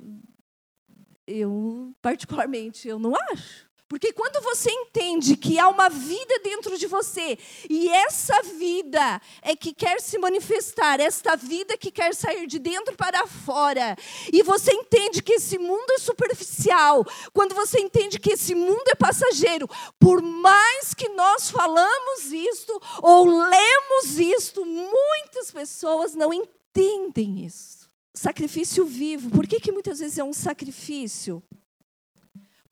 eu 1.27 1.95
particularmente, 2.01 2.87
eu 2.87 2.97
não 2.97 3.13
acho. 3.31 3.66
Porque 3.87 4.11
quando 4.11 4.43
você 4.43 4.69
entende 4.69 5.37
que 5.37 5.57
há 5.57 5.69
uma 5.69 5.87
vida 5.87 6.39
dentro 6.43 6.77
de 6.77 6.87
você, 6.87 7.37
e 7.69 7.87
essa 7.89 8.41
vida 8.43 9.21
é 9.41 9.55
que 9.55 9.73
quer 9.73 10.01
se 10.01 10.17
manifestar, 10.17 10.99
esta 10.99 11.37
vida 11.37 11.77
que 11.77 11.89
quer 11.89 12.13
sair 12.13 12.47
de 12.47 12.59
dentro 12.59 12.97
para 12.97 13.25
fora, 13.25 13.95
e 14.31 14.43
você 14.43 14.73
entende 14.73 15.23
que 15.23 15.33
esse 15.33 15.57
mundo 15.57 15.89
é 15.91 15.99
superficial, 15.99 17.05
quando 17.31 17.55
você 17.55 17.79
entende 17.79 18.19
que 18.19 18.33
esse 18.33 18.53
mundo 18.53 18.83
é 18.89 18.95
passageiro, 18.95 19.69
por 19.97 20.21
mais 20.21 20.93
que 20.93 21.07
nós 21.09 21.49
falamos 21.49 22.31
isto 22.33 22.81
ou 23.01 23.25
lemos 23.25 24.19
isto, 24.19 24.65
muitas 24.65 25.49
pessoas 25.49 26.13
não 26.13 26.33
entendem 26.33 27.45
isso. 27.45 27.89
Sacrifício 28.13 28.85
vivo, 28.85 29.29
por 29.29 29.47
que, 29.47 29.61
que 29.61 29.71
muitas 29.71 29.99
vezes 29.99 30.17
é 30.17 30.23
um 30.23 30.33
sacrifício? 30.33 31.41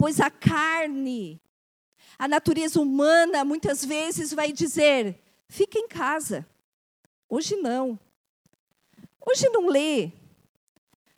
Pois 0.06 0.20
a 0.20 0.30
carne, 0.30 1.42
a 2.16 2.28
natureza 2.28 2.80
humana, 2.80 3.44
muitas 3.44 3.84
vezes 3.84 4.32
vai 4.32 4.52
dizer: 4.52 5.20
fica 5.50 5.80
em 5.80 5.88
casa. 5.88 6.48
Hoje 7.28 7.56
não. 7.56 8.00
Hoje 9.20 9.50
não 9.50 9.68
lê. 9.68 10.12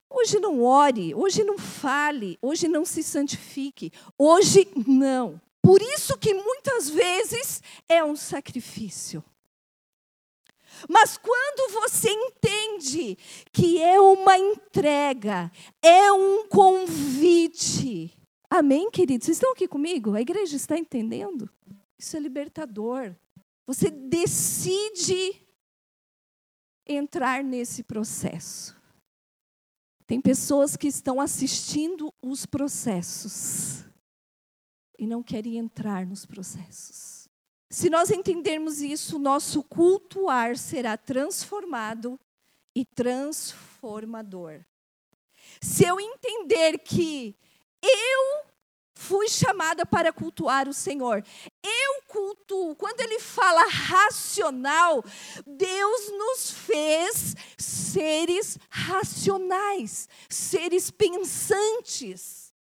Hoje 0.09 0.39
não 0.39 0.63
ore. 0.63 1.13
Hoje 1.13 1.43
não 1.43 1.57
fale. 1.57 2.39
Hoje 2.41 2.69
não 2.69 2.85
se 2.85 3.03
santifique. 3.03 3.91
Hoje 4.17 4.65
não. 4.87 5.41
Por 5.61 5.81
isso 5.81 6.17
que 6.17 6.33
muitas 6.33 6.89
vezes 6.89 7.61
é 7.89 8.01
um 8.01 8.15
sacrifício. 8.15 9.21
Mas 10.87 11.17
quando 11.17 11.73
você 11.73 12.09
entende 12.09 13.17
que 13.51 13.81
é 13.81 13.99
uma 13.99 14.37
entrega, 14.37 15.51
é 15.81 16.09
um 16.13 16.47
convite, 16.47 18.17
Amém, 18.49 18.89
queridos? 18.89 19.25
Vocês 19.25 19.37
estão 19.37 19.51
aqui 19.51 19.67
comigo? 19.67 20.15
A 20.15 20.21
igreja 20.21 20.55
está 20.55 20.77
entendendo? 20.77 21.49
Isso 21.97 22.15
é 22.15 22.19
libertador. 22.19 23.15
Você 23.65 23.89
decide 23.89 25.45
entrar 26.85 27.43
nesse 27.43 27.83
processo. 27.83 28.75
Tem 30.05 30.21
pessoas 30.21 30.77
que 30.77 30.87
estão 30.87 31.19
assistindo 31.19 32.13
os 32.21 32.45
processos 32.45 33.83
e 34.97 35.05
não 35.05 35.21
querem 35.21 35.57
entrar 35.57 36.05
nos 36.05 36.25
processos. 36.25 37.27
Se 37.69 37.89
nós 37.89 38.09
entendermos 38.09 38.79
isso, 38.81 39.19
nosso 39.19 39.61
cultuar 39.63 40.57
será 40.57 40.95
transformado 40.95 42.17
e 42.73 42.85
transformador. 42.85 44.63
Se 45.61 45.83
eu 45.83 45.99
entender 45.99 46.77
que 46.79 47.35
eu 47.81 48.47
fui 48.97 49.29
chamada 49.29 49.85
para 49.85 50.11
cultuar 50.11 50.67
o 50.67 50.73
Senhor. 50.73 51.23
Eu 51.63 52.01
cultuo. 52.07 52.75
Quando 52.75 52.99
ele 53.01 53.19
fala 53.19 53.63
racional, 53.67 55.03
Deus 55.45 56.11
nos 56.11 56.51
fez 56.51 57.35
seres 57.57 58.57
racionais, 58.69 60.09
seres 60.29 60.91
pensantes. 60.91 62.53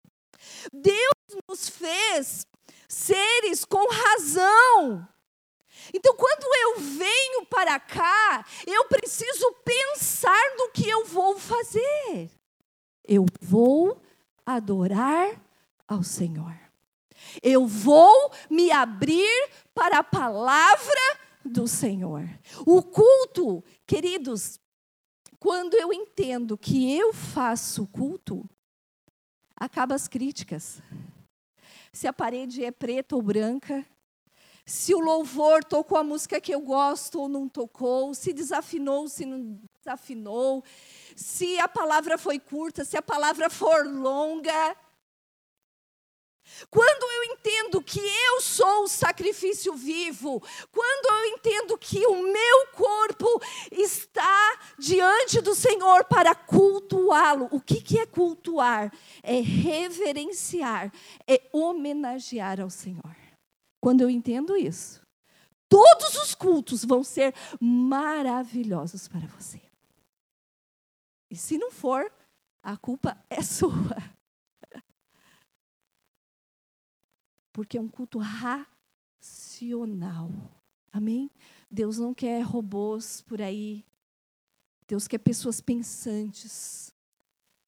Deus 0.73 1.43
nos 1.49 1.69
fez 1.69 2.47
seres 2.89 3.65
com 3.65 3.89
razão. 3.89 5.09
Então, 5.95 6.15
quando 6.17 6.45
eu 6.63 6.81
venho 6.81 7.47
para 7.47 7.79
cá, 7.79 8.45
eu 8.67 8.85
preciso 8.87 9.53
pensar 9.65 10.57
no 10.57 10.71
que 10.71 10.89
eu 10.89 11.05
vou 11.05 11.39
fazer. 11.39 12.31
Eu 13.07 13.25
vou 13.41 14.01
adorar 14.47 15.43
ao 15.87 16.03
Senhor. 16.05 16.57
Eu 17.43 17.67
vou 17.67 18.33
me 18.49 18.71
abrir 18.71 19.51
para 19.75 19.99
a 19.99 20.05
palavra 20.05 21.19
do 21.45 21.67
Senhor. 21.67 22.29
O 22.65 22.83
culto, 22.83 23.63
queridos, 23.87 24.61
quando 25.39 25.75
eu 25.75 25.93
entendo 25.93 26.57
que 26.57 26.97
eu 26.97 27.13
faço 27.13 27.87
culto, 27.89 28.49
acaba 29.57 29.95
as 29.95 30.07
críticas. 30.07 30.81
Se 31.93 32.07
a 32.07 32.13
parede 32.13 32.65
é 32.65 32.71
preta 32.71 33.17
ou 33.17 33.23
branca, 33.23 33.85
se 34.65 34.95
o 34.95 35.01
louvor 35.01 35.63
tocou 35.65 35.97
a 35.97 36.05
música 36.05 36.41
que 36.41 36.53
eu 36.53 36.61
gosto 36.61 37.21
ou 37.21 37.29
não 37.29 37.49
tocou, 37.49 38.13
se 38.15 38.33
desafinou, 38.33 39.09
se 39.09 39.25
não 39.25 39.61
desafinou, 39.87 40.65
se 41.15 41.59
a 41.61 41.69
palavra 41.69 42.19
foi 42.19 42.39
curta, 42.41 42.85
se 42.85 42.97
a 42.97 43.03
palavra 43.03 43.49
for 43.49 43.87
longa, 43.87 44.77
quando 46.71 47.11
eu 47.11 47.35
entendo 47.35 47.83
que 47.83 48.01
eu 48.01 48.41
sou 48.41 48.85
o 48.85 48.89
sacrifício 48.89 49.75
vivo, 49.75 50.41
quando 50.71 51.07
eu 51.13 51.35
entendo 51.35 51.77
que 51.77 52.07
o 52.07 52.23
meu 52.23 52.67
corpo 52.73 53.43
está 53.73 54.59
diante 54.79 55.41
do 55.41 55.55
Senhor 55.55 56.05
para 56.05 56.35
cultuá-lo, 56.35 57.49
o 57.51 57.61
que, 57.61 57.81
que 57.81 57.99
é 57.99 58.07
cultuar? 58.07 58.93
É 59.23 59.41
reverenciar, 59.41 60.93
é 61.27 61.43
homenagear 61.53 62.61
ao 62.61 62.71
Senhor. 62.71 63.17
Quando 63.81 64.03
eu 64.03 64.11
entendo 64.11 64.57
isso, 64.57 65.01
todos 65.69 66.15
os 66.17 66.33
cultos 66.33 66.85
vão 66.85 67.03
ser 67.03 67.35
maravilhosos 67.61 69.09
para 69.09 69.27
você. 69.27 69.66
E 71.31 71.37
se 71.37 71.59
não 71.59 71.71
for, 71.71 72.11
a 72.63 72.77
culpa 72.77 73.23
é 73.29 73.41
sua. 73.43 73.97
porque 77.57 77.79
é 77.79 77.81
um 77.81 77.89
culto 77.89 78.19
racional. 78.19 80.31
Amém? 80.93 81.31
Deus 81.71 81.97
não 81.97 82.13
quer 82.13 82.43
robôs 82.43 83.23
por 83.23 83.41
aí. 83.41 83.83
Deus 84.87 85.09
quer 85.09 85.17
pessoas 85.17 85.59
pensantes, 85.59 86.95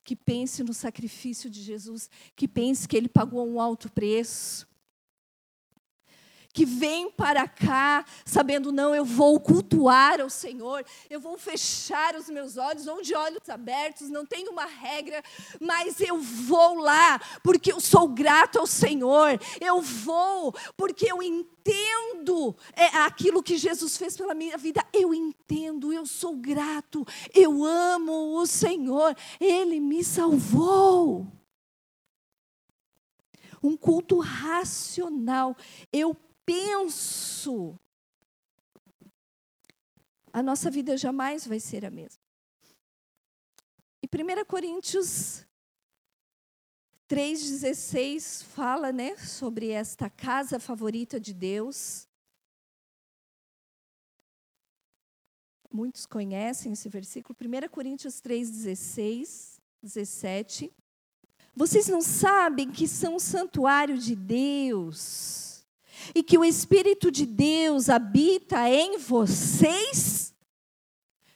que 0.04 0.14
pense 0.14 0.62
no 0.62 0.74
sacrifício 0.74 1.48
de 1.48 1.62
Jesus, 1.62 2.11
que 2.37 2.46
pense 2.46 2.87
que 2.87 2.98
ele 2.98 3.09
pagou 3.09 3.48
um 3.48 3.59
alto 3.59 3.90
preço, 3.90 4.68
que 6.59 6.64
vem 6.64 7.09
para 7.09 7.47
cá 7.47 8.05
sabendo, 8.25 8.73
não, 8.73 8.92
eu 8.92 9.05
vou 9.05 9.38
cultuar 9.38 10.21
ao 10.21 10.29
Senhor, 10.29 10.85
eu 11.09 11.21
vou 11.21 11.38
fechar 11.38 12.16
os 12.16 12.29
meus 12.29 12.57
olhos, 12.57 12.88
ou 12.88 13.01
de 13.01 13.14
olhos 13.14 13.49
abertos, 13.49 14.11
não 14.11 14.27
tem 14.27 14.49
uma 14.49 14.64
regra, 14.64 15.23
mas 15.61 16.01
eu 16.01 16.18
vou 16.18 16.81
lá, 16.81 17.21
porque 17.44 17.73
eu 17.73 17.79
sou 17.79 18.09
grato 18.09 18.59
ao 18.59 18.66
Senhor, 18.66 19.40
eu 19.61 19.81
vou, 19.81 20.53
porque 20.77 21.07
eu 21.09 21.23
entendo 21.23 22.57
é, 22.75 22.87
aquilo 23.05 23.40
que 23.40 23.57
Jesus 23.57 23.97
fez 23.97 24.16
pela 24.16 24.35
minha 24.35 24.59
vida, 24.59 24.85
eu 24.92 25.14
entendo, 25.14 25.92
eu 25.92 26.05
sou 26.05 26.35
grato, 26.35 27.07
eu 27.33 27.64
amo 27.64 28.37
o 28.37 28.44
Senhor, 28.49 29.14
Ele 29.40 29.79
me 29.79 30.03
salvou 30.03 31.25
um 33.62 33.77
culto 33.77 34.18
racional. 34.18 35.57
Eu 35.92 36.16
penso, 36.48 37.78
a 40.32 40.42
nossa 40.42 40.70
vida 40.70 40.96
jamais 40.96 41.46
vai 41.46 41.61
ser 41.61 41.84
a 41.84 41.90
mesma. 41.90 42.22
E 44.02 44.06
1 44.06 44.44
Coríntios 44.46 45.44
3,16 47.06 48.44
fala 48.44 48.90
né, 48.90 49.14
sobre 49.18 49.68
esta 49.68 50.08
casa 50.08 50.58
favorita 50.58 51.20
de 51.20 51.34
Deus. 51.34 52.08
Muitos 55.70 56.06
conhecem 56.06 56.72
esse 56.72 56.88
versículo. 56.88 57.37
1 57.38 57.68
Coríntios 57.68 58.22
3,16, 58.22 59.61
17. 59.82 60.72
Vocês 61.54 61.88
não 61.88 62.00
sabem 62.00 62.70
que 62.70 62.88
são 62.88 63.16
o 63.16 63.20
santuário 63.20 63.98
de 63.98 64.16
Deus 64.16 65.47
e 66.14 66.22
que 66.22 66.38
o 66.38 66.44
Espírito 66.44 67.11
de 67.11 67.26
Deus 67.26 67.88
habita 67.88 68.68
em 68.68 68.98
vocês, 68.98 70.34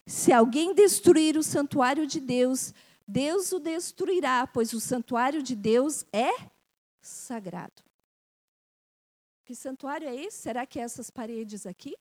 se 0.07 0.33
alguém 0.33 0.75
destruir 0.75 1.37
o 1.37 1.43
santuário 1.43 2.07
de 2.07 2.21
Deus, 2.21 2.75
Deus 3.07 3.53
o 3.53 3.59
destruirá, 3.59 4.47
pois 4.47 4.73
o 4.73 4.81
santuário 4.81 5.43
de 5.43 5.55
Deus 5.55 6.05
é 6.13 6.31
sagrado. 7.01 7.83
Que 9.45 9.55
santuário 9.55 10.09
é 10.09 10.15
esse? 10.15 10.39
Será 10.39 10.65
que 10.65 10.79
é 10.79 10.83
essas 10.83 11.11
paredes 11.11 11.67
aqui? 11.67 11.97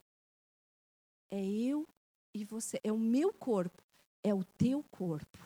É 1.30 1.44
eu 1.44 1.88
e 2.34 2.46
você, 2.46 2.80
é 2.84 2.92
o 2.92 2.98
meu 2.98 3.34
corpo, 3.34 3.82
é 4.24 4.34
o 4.34 4.44
teu 4.44 4.84
corpo. 4.84 5.40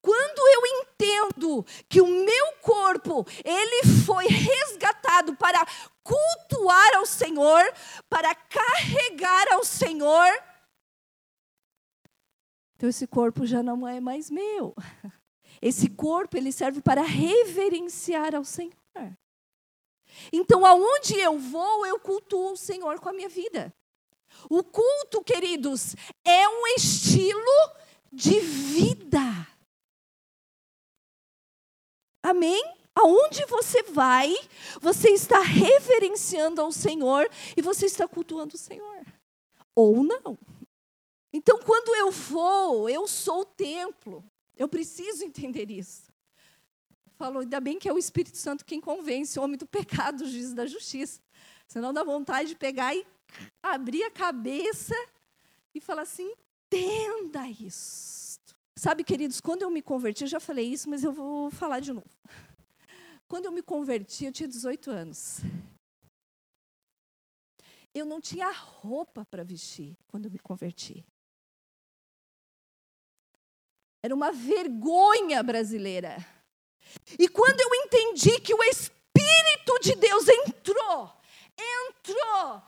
Quando 0.00 0.38
eu 0.38 0.66
entendo 0.80 1.66
que 1.88 2.00
o 2.00 2.06
meu 2.06 2.52
corpo, 2.62 3.26
ele 3.44 3.86
foi 4.04 4.26
resgatado 4.26 5.36
para 5.36 5.66
cultuar 6.02 6.96
ao 6.96 7.06
Senhor, 7.06 7.62
para 8.08 8.34
carregar 8.34 9.52
ao 9.52 9.64
Senhor, 9.64 10.32
então 12.76 12.90
esse 12.90 13.06
corpo 13.06 13.46
já 13.46 13.62
não 13.62 13.88
é 13.88 14.00
mais 14.00 14.30
meu. 14.30 14.74
Esse 15.62 15.88
corpo, 15.88 16.36
ele 16.36 16.52
serve 16.52 16.82
para 16.82 17.00
reverenciar 17.00 18.34
ao 18.34 18.44
Senhor. 18.44 18.74
Então, 20.30 20.64
aonde 20.64 21.18
eu 21.18 21.38
vou, 21.38 21.86
eu 21.86 21.98
cultuo 21.98 22.52
o 22.52 22.56
Senhor 22.56 23.00
com 23.00 23.08
a 23.08 23.12
minha 23.12 23.28
vida. 23.28 23.74
O 24.50 24.62
culto, 24.62 25.24
queridos, 25.24 25.96
é 26.22 26.46
um 26.46 26.66
estilo 26.76 27.70
de 28.12 28.38
vida. 28.38 29.20
Amém? 32.26 32.60
Aonde 32.92 33.44
você 33.46 33.84
vai, 33.84 34.34
você 34.80 35.10
está 35.10 35.38
reverenciando 35.38 36.60
ao 36.60 36.72
Senhor 36.72 37.30
e 37.56 37.62
você 37.62 37.86
está 37.86 38.08
cultuando 38.08 38.56
o 38.56 38.58
Senhor. 38.58 39.06
Ou 39.76 40.02
não. 40.02 40.36
Então, 41.32 41.56
quando 41.60 41.94
eu 41.94 42.10
vou, 42.10 42.88
eu 42.88 43.06
sou 43.06 43.42
o 43.42 43.44
templo. 43.44 44.24
Eu 44.56 44.68
preciso 44.68 45.22
entender 45.22 45.70
isso. 45.70 46.10
Falou, 47.16 47.42
ainda 47.42 47.60
bem 47.60 47.78
que 47.78 47.88
é 47.88 47.92
o 47.92 47.98
Espírito 47.98 48.38
Santo 48.38 48.64
quem 48.64 48.80
convence 48.80 49.38
o 49.38 49.42
homem 49.42 49.56
do 49.56 49.66
pecado, 49.66 50.22
o 50.22 50.28
juiz 50.28 50.52
da 50.52 50.66
justiça. 50.66 51.20
Senão 51.68 51.92
dá 51.92 52.02
vontade 52.02 52.48
de 52.48 52.56
pegar 52.56 52.92
e 52.92 53.06
abrir 53.62 54.02
a 54.02 54.10
cabeça 54.10 54.96
e 55.72 55.80
falar 55.80 56.02
assim: 56.02 56.34
entenda 56.66 57.46
isso. 57.48 58.25
Sabe, 58.78 59.02
queridos, 59.02 59.40
quando 59.40 59.62
eu 59.62 59.70
me 59.70 59.80
converti, 59.80 60.22
eu 60.22 60.28
já 60.28 60.38
falei 60.38 60.66
isso, 60.70 60.88
mas 60.90 61.02
eu 61.02 61.10
vou 61.10 61.50
falar 61.50 61.80
de 61.80 61.92
novo. 61.94 62.10
Quando 63.26 63.46
eu 63.46 63.52
me 63.52 63.62
converti, 63.62 64.26
eu 64.26 64.32
tinha 64.32 64.46
18 64.48 64.90
anos. 64.90 65.40
Eu 67.94 68.04
não 68.04 68.20
tinha 68.20 68.50
roupa 68.52 69.24
para 69.24 69.42
vestir 69.42 69.96
quando 70.06 70.26
eu 70.26 70.30
me 70.30 70.38
converti. 70.38 71.02
Era 74.02 74.14
uma 74.14 74.30
vergonha 74.30 75.42
brasileira. 75.42 76.18
E 77.18 77.28
quando 77.28 77.60
eu 77.60 77.74
entendi 77.74 78.38
que 78.40 78.54
o 78.54 78.62
Espírito 78.62 79.80
de 79.80 79.94
Deus 79.96 80.28
entrou, 80.28 81.12
entrou, 81.58 82.62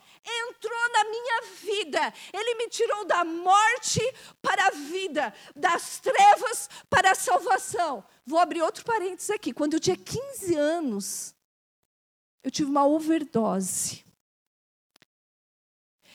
entrou 0.49 0.93
na 0.93 1.05
minha 1.05 1.43
vida. 1.63 2.15
Ele 2.33 2.55
me 2.57 2.69
tirou 2.69 3.05
da 3.05 3.25
morte 3.25 4.01
para 4.43 4.67
a 4.67 4.71
vida, 4.71 5.35
das 5.55 5.99
trevas 6.01 6.69
para 6.89 7.13
a 7.13 7.15
salvação. 7.15 8.05
Vou 8.27 8.39
abrir 8.39 8.63
outro 8.63 8.85
parênteses 8.85 9.31
aqui. 9.31 9.53
Quando 9.53 9.75
eu 9.75 9.81
tinha 9.81 9.97
15 9.97 10.55
anos, 10.55 11.35
eu 12.43 12.51
tive 12.51 12.71
uma 12.71 12.87
overdose. 12.87 14.05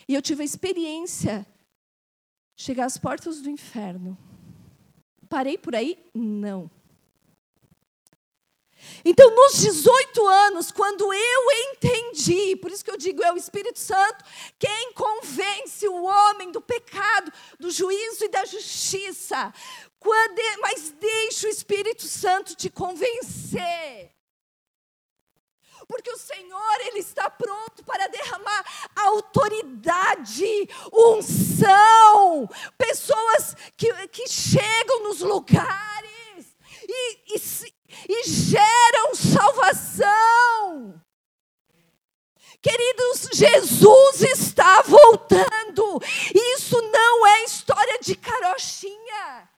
E 0.08 0.13
eu 0.13 0.21
tive 0.21 0.43
a 0.43 0.45
experiência 0.45 1.45
de 2.56 2.63
chegar 2.63 2.86
às 2.86 2.97
portas 2.97 3.41
do 3.41 3.49
inferno. 3.49 4.17
Parei 5.30 5.58
por 5.58 5.76
aí? 5.76 5.97
Não. 6.13 6.69
Então, 9.06 9.30
nos 9.36 9.60
18 9.60 10.28
anos, 10.28 10.72
quando 10.72 11.13
eu 11.13 11.52
entendi, 11.72 12.56
por 12.56 12.72
isso 12.72 12.84
que 12.84 12.91
eu 12.91 12.98
digo, 12.98 13.24
é 13.24 13.34
o 13.34 13.38
Espírito 13.38 13.80
Santo 13.80 14.24
quem 14.58 14.93
convence 14.93 15.88
o 15.88 16.04
homem 16.04 16.52
do 16.52 16.62
pecado, 16.62 17.32
do 17.60 17.69
juízo 17.69 18.26
e 18.26 18.30
da 18.30 18.46
justiça. 18.46 19.54
Quando, 20.00 20.39
mas 20.62 20.91
deixe 20.91 21.48
o 21.48 21.50
Espírito 21.50 22.04
Santo 22.04 22.56
te 22.56 22.69
convencer. 22.69 24.12
Porque 25.88 26.10
o 26.12 26.17
Senhor, 26.17 26.78
Ele 26.88 27.00
está 27.00 27.30
pronto 27.30 27.84
para 27.84 28.08
derramar 28.08 28.91
autoridade, 28.96 30.69
unção, 30.91 32.50
pessoas 32.78 33.56
que, 33.76 33.91
que 34.08 34.28
chegam 34.28 35.04
nos 35.04 35.19
lugares 35.19 36.04
e, 36.88 37.36
e, 37.36 37.39
e 38.08 38.23
geram 38.29 39.15
salvação. 39.15 41.01
Queridos, 42.62 43.27
Jesus 43.34 44.21
está 44.21 44.82
voltando. 44.84 46.01
Isso 46.34 46.82
não 46.82 47.27
é 47.27 47.43
história 47.43 47.99
de 47.99 48.15
carochinha. 48.15 49.49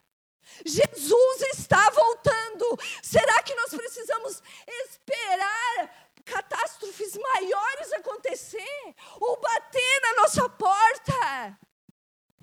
Jesus 0.64 1.42
está 1.54 1.88
voltando. 1.90 2.78
Será 3.02 3.42
que 3.42 3.54
nós 3.54 3.70
precisamos 3.70 4.42
esperar 4.84 6.06
catástrofes 6.24 7.16
maiores 7.16 7.92
acontecer 7.92 8.94
ou 9.20 9.40
bater 9.40 10.00
na 10.02 10.22
nossa 10.22 10.48
porta? 10.48 11.58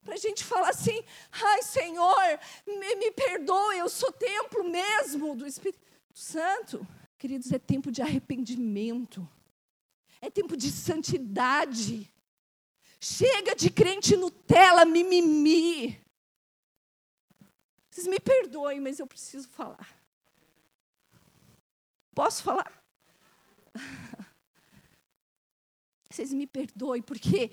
Para 0.04 0.16
a 0.16 0.18
gente 0.18 0.44
falar 0.44 0.70
assim, 0.70 1.04
ai 1.32 1.62
Senhor, 1.64 2.40
me, 2.68 2.96
me 2.96 3.12
perdoe, 3.12 3.78
eu 3.78 3.88
sou 3.88 4.12
templo 4.12 4.64
mesmo 4.64 5.36
do 5.36 5.48
Espírito 5.48 5.80
Santo. 6.14 6.86
Queridos, 7.18 7.52
é 7.54 7.60
tempo 7.60 7.90
de 7.90 8.02
arrependimento, 8.02 9.28
é 10.20 10.30
tempo 10.30 10.58
de 10.58 10.70
santidade. 10.70 12.12
Chega 13.00 13.56
de 13.56 13.70
crente 13.70 14.16
Nutella, 14.16 14.86
mimimi. 14.86 16.02
Vocês 17.90 18.08
me 18.08 18.20
perdoem, 18.20 18.80
mas 18.80 19.00
eu 19.00 19.08
preciso 19.08 19.48
falar. 19.50 19.88
Posso 22.14 22.44
falar? 22.44 22.84
Vocês 26.10 26.34
me 26.34 26.46
perdoem, 26.46 27.02
porque 27.02 27.52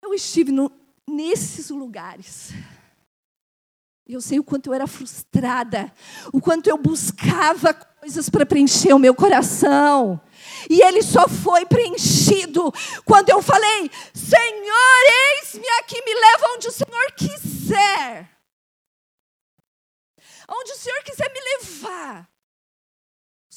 eu 0.00 0.14
estive 0.14 0.52
no, 0.52 0.70
nesses 1.08 1.70
lugares. 1.70 2.52
Eu 4.06 4.20
sei 4.20 4.38
o 4.38 4.44
quanto 4.44 4.68
eu 4.68 4.74
era 4.74 4.86
frustrada, 4.86 5.92
o 6.32 6.40
quanto 6.40 6.68
eu 6.68 6.78
buscava 6.78 7.74
coisas 7.74 8.30
para 8.30 8.46
preencher 8.46 8.94
o 8.94 8.98
meu 8.98 9.14
coração. 9.14 10.18
E 10.70 10.80
ele 10.80 11.02
só 11.02 11.28
foi 11.28 11.66
preenchido 11.66 12.72
quando 13.04 13.28
eu 13.28 13.42
falei: 13.42 13.90
Senhor, 14.14 15.02
eis-me 15.42 15.68
aqui, 15.80 16.02
me 16.02 16.14
leva 16.14 16.54
onde 16.56 16.68
o 16.68 16.72
Senhor 16.72 17.12
quiser. 17.12 18.30
Onde 20.48 20.72
o 20.72 20.76
Senhor 20.76 21.02
quiser 21.02 21.30
me 21.30 21.40
levar. 21.40 22.30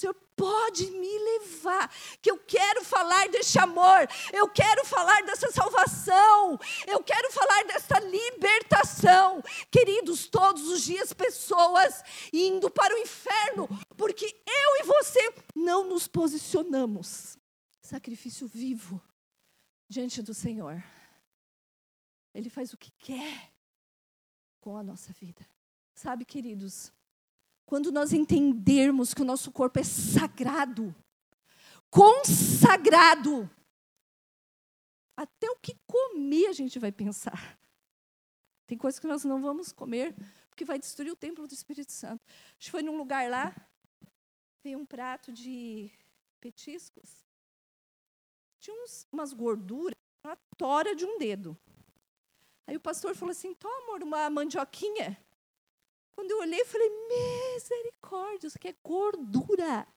Senhor 0.01 0.15
pode 0.35 0.89
me 0.89 1.19
levar, 1.19 1.93
que 2.21 2.31
eu 2.31 2.39
quero 2.39 2.83
falar 2.83 3.29
deste 3.29 3.59
amor, 3.59 4.07
eu 4.33 4.49
quero 4.49 4.83
falar 4.83 5.21
dessa 5.23 5.51
salvação, 5.51 6.59
eu 6.87 7.03
quero 7.03 7.31
falar 7.31 7.63
dessa 7.65 7.99
libertação. 7.99 9.43
Queridos, 9.69 10.27
todos 10.27 10.67
os 10.67 10.81
dias 10.81 11.13
pessoas 11.13 12.01
indo 12.33 12.71
para 12.71 12.95
o 12.95 12.97
inferno, 12.97 13.67
porque 13.95 14.25
eu 14.25 14.77
e 14.79 14.83
você 14.83 15.33
não 15.55 15.87
nos 15.87 16.07
posicionamos. 16.07 17.37
Sacrifício 17.81 18.47
vivo 18.47 18.99
diante 19.87 20.21
do 20.23 20.33
Senhor. 20.33 20.83
Ele 22.33 22.49
faz 22.49 22.73
o 22.73 22.77
que 22.77 22.91
quer 22.97 23.51
com 24.59 24.75
a 24.75 24.83
nossa 24.83 25.13
vida. 25.13 25.45
Sabe, 25.93 26.25
queridos, 26.25 26.91
quando 27.71 27.89
nós 27.89 28.11
entendermos 28.11 29.13
que 29.13 29.21
o 29.21 29.25
nosso 29.25 29.49
corpo 29.49 29.79
é 29.79 29.83
sagrado, 29.85 30.93
consagrado, 31.89 33.49
até 35.15 35.49
o 35.49 35.55
que 35.55 35.79
comer 35.87 36.47
a 36.47 36.51
gente 36.51 36.77
vai 36.77 36.91
pensar. 36.91 37.57
Tem 38.67 38.77
coisas 38.77 38.99
que 38.99 39.07
nós 39.07 39.23
não 39.23 39.41
vamos 39.41 39.71
comer, 39.71 40.13
porque 40.49 40.65
vai 40.65 40.77
destruir 40.77 41.13
o 41.13 41.15
templo 41.15 41.47
do 41.47 41.53
Espírito 41.53 41.93
Santo. 41.93 42.21
A 42.27 42.53
gente 42.55 42.71
foi 42.71 42.83
num 42.83 42.97
lugar 42.97 43.29
lá, 43.29 43.55
veio 44.61 44.77
um 44.77 44.85
prato 44.85 45.31
de 45.31 45.89
petiscos. 46.41 47.25
Tinha 48.59 48.75
uns, 48.83 49.07
umas 49.09 49.31
gorduras, 49.31 49.95
uma 50.25 50.35
tora 50.57 50.93
de 50.93 51.05
um 51.05 51.17
dedo. 51.17 51.57
Aí 52.67 52.75
o 52.75 52.81
pastor 52.81 53.15
falou 53.15 53.31
assim: 53.31 53.53
toma, 53.53 53.77
amor, 53.83 54.03
uma 54.03 54.29
mandioquinha. 54.29 55.17
Quando 56.15 56.31
eu 56.31 56.39
olhei, 56.39 56.61
eu 56.61 56.65
falei, 56.65 56.89
misericórdia, 57.07 58.47
isso 58.47 58.57
aqui 58.57 58.69
é 58.69 58.75
gordura. 58.83 59.87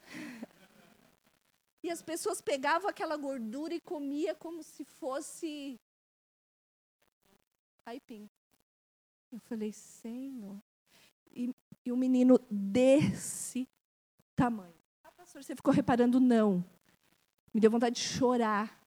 E 1.80 1.90
as 1.90 2.02
pessoas 2.02 2.40
pegavam 2.40 2.90
aquela 2.90 3.16
gordura 3.16 3.72
e 3.72 3.80
comia 3.80 4.34
como 4.34 4.64
se 4.64 4.84
fosse 4.84 5.80
aipim. 7.86 8.28
Eu 9.30 9.38
falei, 9.40 9.72
Senhor. 9.72 10.60
E, 11.30 11.54
e 11.84 11.92
o 11.92 11.96
menino 11.96 12.38
desse 12.50 13.68
tamanho. 14.34 14.74
Ah, 15.04 15.12
pastor, 15.12 15.42
você 15.42 15.54
ficou 15.54 15.72
reparando? 15.72 16.18
Não. 16.18 16.64
Me 17.52 17.60
deu 17.60 17.70
vontade 17.70 17.96
de 17.96 18.02
chorar. 18.02 18.78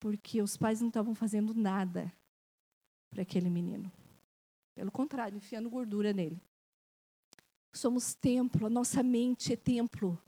Porque 0.00 0.42
os 0.42 0.56
pais 0.56 0.80
não 0.80 0.88
estavam 0.88 1.14
fazendo 1.14 1.54
nada 1.54 2.12
para 3.10 3.22
aquele 3.22 3.50
menino. 3.50 3.92
Pelo 4.74 4.90
contrário, 4.90 5.36
enfiando 5.36 5.68
gordura 5.70 6.12
nele. 6.12 6.40
Somos 7.72 8.14
templo, 8.14 8.66
a 8.66 8.70
nossa 8.70 9.02
mente 9.02 9.52
é 9.52 9.56
templo. 9.56 10.18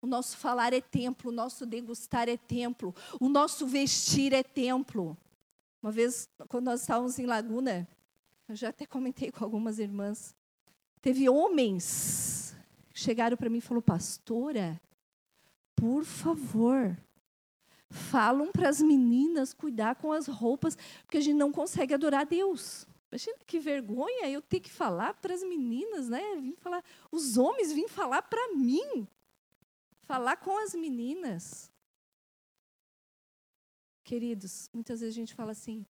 O 0.00 0.06
nosso 0.06 0.36
falar 0.36 0.74
é 0.74 0.82
templo, 0.82 1.30
o 1.30 1.34
nosso 1.34 1.64
degustar 1.64 2.28
é 2.28 2.36
templo, 2.36 2.94
o 3.18 3.26
nosso 3.26 3.66
vestir 3.66 4.34
é 4.34 4.42
templo. 4.42 5.16
Uma 5.82 5.90
vez, 5.90 6.28
quando 6.48 6.66
nós 6.66 6.82
estávamos 6.82 7.18
em 7.18 7.24
Laguna, 7.24 7.88
eu 8.46 8.54
já 8.54 8.68
até 8.68 8.84
comentei 8.84 9.30
com 9.30 9.42
algumas 9.42 9.78
irmãs, 9.78 10.34
teve 11.00 11.28
homens 11.28 12.54
que 12.90 13.00
chegaram 13.00 13.36
para 13.36 13.48
mim 13.48 13.58
e 13.58 13.60
falaram, 13.62 13.82
pastora, 13.82 14.78
por 15.74 16.04
favor, 16.04 16.96
falam 17.88 18.52
para 18.52 18.68
as 18.68 18.82
meninas 18.82 19.54
cuidar 19.54 19.94
com 19.96 20.12
as 20.12 20.26
roupas, 20.26 20.76
porque 21.02 21.18
a 21.18 21.20
gente 21.20 21.36
não 21.36 21.50
consegue 21.50 21.94
adorar 21.94 22.20
a 22.20 22.24
Deus. 22.24 22.86
Imagina 23.14 23.38
que 23.46 23.60
vergonha 23.60 24.28
eu 24.28 24.42
ter 24.42 24.58
que 24.58 24.68
falar 24.68 25.14
para 25.14 25.32
as 25.32 25.44
meninas, 25.44 26.08
né? 26.08 26.34
Vim 26.34 26.56
falar, 26.56 26.82
os 27.12 27.38
homens 27.38 27.72
vêm 27.72 27.86
falar 27.86 28.22
para 28.22 28.56
mim. 28.56 29.06
Falar 30.02 30.36
com 30.36 30.58
as 30.58 30.74
meninas. 30.74 31.70
Queridos, 34.02 34.68
muitas 34.74 34.98
vezes 34.98 35.14
a 35.14 35.20
gente 35.20 35.32
fala 35.32 35.52
assim: 35.52 35.86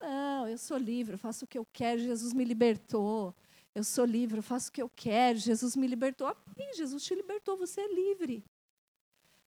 não, 0.00 0.46
eu 0.46 0.56
sou 0.56 0.76
livre, 0.78 1.14
eu 1.14 1.18
faço 1.18 1.46
o 1.46 1.48
que 1.48 1.58
eu 1.58 1.66
quero, 1.72 1.98
Jesus 1.98 2.32
me 2.32 2.44
libertou. 2.44 3.34
Eu 3.74 3.82
sou 3.82 4.04
livre, 4.04 4.38
eu 4.38 4.42
faço 4.42 4.70
o 4.70 4.72
que 4.72 4.80
eu 4.80 4.88
quero, 4.88 5.36
Jesus 5.36 5.74
me 5.74 5.88
libertou. 5.88 6.28
Amém, 6.28 6.74
Jesus 6.74 7.02
te 7.02 7.12
libertou, 7.12 7.56
você 7.56 7.80
é 7.80 7.92
livre. 7.92 8.44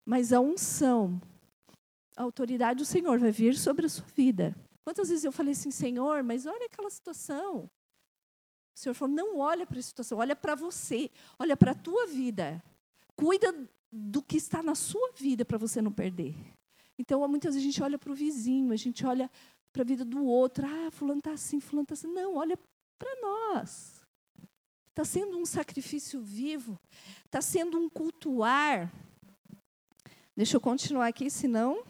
Mas 0.06 0.34
a 0.34 0.42
unção, 0.42 1.22
a 2.18 2.24
autoridade 2.24 2.80
do 2.80 2.86
Senhor 2.86 3.18
vai 3.20 3.32
vir 3.32 3.56
sobre 3.56 3.86
a 3.86 3.90
sua 3.90 4.06
vida. 4.08 4.54
Quantas 4.84 5.10
vezes 5.10 5.24
eu 5.24 5.32
falei 5.32 5.54
assim, 5.54 5.72
Senhor, 5.72 6.24
mas 6.24 6.46
olha 6.46 6.66
aquela 6.66 6.90
situação. 6.90 7.70
O 8.76 8.80
Senhor 8.80 8.94
falou, 8.94 9.16
não 9.16 9.38
olha 9.38 9.66
para 9.66 9.80
a 9.80 9.84
situação, 9.84 10.18
olha 10.18 10.36
para 10.36 10.56
você, 10.56 11.12
olha 11.38 11.56
para 11.56 11.72
a 11.72 11.76
tua 11.76 12.08
vida. 12.08 12.64
Cuida 13.16 13.54
do 13.92 14.22
que 14.22 14.38
está 14.38 14.64
na 14.64 14.74
sua 14.74 15.12
vida 15.16 15.44
para 15.44 15.58
você 15.58 15.82
não 15.82 15.92
perder. 15.92 16.36
Então, 16.98 17.28
muitas 17.28 17.54
vezes 17.54 17.68
a 17.68 17.72
gente 17.72 17.84
olha 17.84 17.98
para 18.00 18.12
o 18.12 18.16
vizinho, 18.16 18.72
a 18.72 18.76
gente 18.76 19.06
olha 19.06 19.30
para 19.72 19.82
a 19.82 19.86
vida 19.86 20.06
do 20.06 20.24
outro. 20.24 20.66
Ah, 20.66 20.92
fulano 20.92 21.20
está 21.20 21.32
assim, 21.32 21.60
fulano 21.60 21.84
está 21.84 21.94
assim. 21.94 22.08
Não, 22.08 22.36
olha 22.36 22.58
para 22.98 23.22
nós. 23.22 24.02
Está 24.90 25.06
sendo 25.06 25.38
um 25.38 25.46
sacrifício 25.46 26.22
vivo, 26.22 26.80
está 27.26 27.42
sendo 27.42 27.78
um 27.80 27.90
cultuar. 27.90 28.92
Deixa 30.36 30.58
eu 30.58 30.62
continuar 30.62 31.08
aqui, 31.08 31.30
senão 31.30 31.84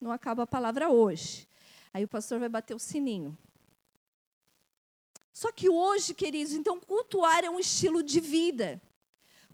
não 0.00 0.10
acaba 0.10 0.42
a 0.42 0.46
palavra 0.46 0.90
hoje. 0.90 1.48
Aí 1.92 2.04
o 2.04 2.08
pastor 2.08 2.38
vai 2.38 2.48
bater 2.48 2.74
o 2.74 2.78
sininho. 2.78 3.36
Só 5.32 5.50
que 5.50 5.68
hoje, 5.68 6.14
queridos, 6.14 6.52
então 6.52 6.78
cultuar 6.80 7.44
é 7.44 7.50
um 7.50 7.58
estilo 7.58 8.02
de 8.02 8.20
vida. 8.20 8.80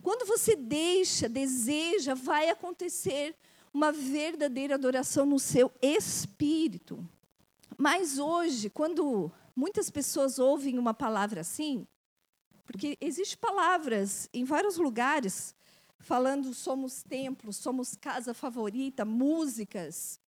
Quando 0.01 0.25
você 0.25 0.55
deixa, 0.55 1.27
deseja, 1.27 2.13
vai 2.13 2.49
acontecer 2.49 3.35
uma 3.73 3.91
verdadeira 3.91 4.75
adoração 4.75 5.25
no 5.25 5.39
seu 5.39 5.71
espírito. 5.81 7.07
Mas 7.77 8.17
hoje, 8.17 8.69
quando 8.69 9.31
muitas 9.55 9.89
pessoas 9.89 10.39
ouvem 10.39 10.77
uma 10.77 10.93
palavra 10.93 11.41
assim, 11.41 11.87
porque 12.65 12.97
existem 12.99 13.37
palavras 13.37 14.29
em 14.33 14.43
vários 14.43 14.77
lugares 14.77 15.55
falando 15.99 16.53
somos 16.53 17.03
templo, 17.03 17.51
somos 17.51 17.95
casa 17.95 18.33
favorita, 18.33 19.03
músicas. 19.03 20.19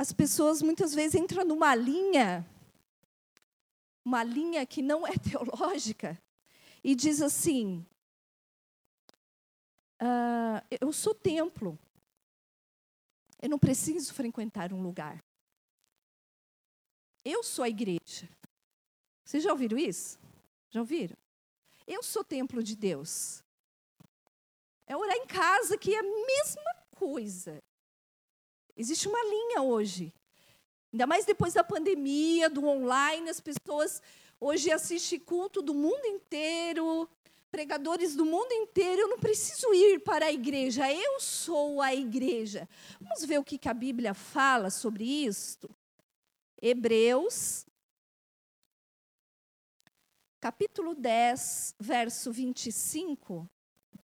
As 0.00 0.14
pessoas 0.14 0.62
muitas 0.62 0.94
vezes 0.94 1.14
entram 1.14 1.44
numa 1.44 1.74
linha, 1.74 2.48
uma 4.02 4.24
linha 4.24 4.64
que 4.64 4.80
não 4.80 5.06
é 5.06 5.12
teológica, 5.20 6.18
e 6.82 6.94
diz 6.94 7.20
assim: 7.20 7.84
ah, 9.98 10.64
eu 10.80 10.90
sou 10.90 11.14
templo, 11.14 11.78
eu 13.42 13.50
não 13.50 13.58
preciso 13.58 14.14
frequentar 14.14 14.72
um 14.72 14.80
lugar. 14.80 15.22
Eu 17.22 17.42
sou 17.42 17.62
a 17.62 17.68
igreja. 17.68 18.26
Vocês 19.22 19.42
já 19.42 19.52
ouviram 19.52 19.76
isso? 19.76 20.18
Já 20.70 20.80
ouviram? 20.80 21.16
Eu 21.86 22.02
sou 22.02 22.24
templo 22.24 22.62
de 22.62 22.74
Deus. 22.74 23.44
É 24.86 24.96
orar 24.96 25.14
em 25.14 25.26
casa 25.26 25.76
que 25.76 25.94
é 25.94 25.98
a 25.98 26.02
mesma 26.02 26.74
coisa. 26.92 27.62
Existe 28.80 29.06
uma 29.08 29.22
linha 29.24 29.60
hoje. 29.60 30.10
Ainda 30.90 31.06
mais 31.06 31.26
depois 31.26 31.52
da 31.52 31.62
pandemia, 31.62 32.48
do 32.48 32.66
online, 32.66 33.28
as 33.28 33.38
pessoas 33.38 34.02
hoje 34.40 34.70
assistem 34.70 35.20
culto 35.20 35.60
do 35.60 35.74
mundo 35.74 36.06
inteiro, 36.06 37.06
pregadores 37.50 38.16
do 38.16 38.24
mundo 38.24 38.50
inteiro. 38.52 39.02
Eu 39.02 39.08
não 39.08 39.18
preciso 39.18 39.74
ir 39.74 40.00
para 40.00 40.26
a 40.26 40.32
igreja, 40.32 40.90
eu 40.90 41.20
sou 41.20 41.82
a 41.82 41.94
igreja. 41.94 42.66
Vamos 42.98 43.22
ver 43.24 43.38
o 43.38 43.44
que 43.44 43.68
a 43.68 43.74
Bíblia 43.74 44.14
fala 44.14 44.70
sobre 44.70 45.04
isto? 45.04 45.68
Hebreus 46.62 47.66
capítulo 50.40 50.94
10, 50.94 51.74
verso 51.78 52.32
25, 52.32 53.46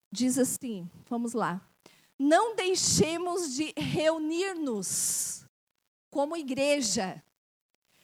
diz 0.09 0.37
assim: 0.37 0.89
vamos 1.09 1.33
lá. 1.33 1.61
Não 2.23 2.55
deixemos 2.55 3.55
de 3.55 3.73
reunir-nos 3.75 5.43
como 6.11 6.37
igreja, 6.37 7.19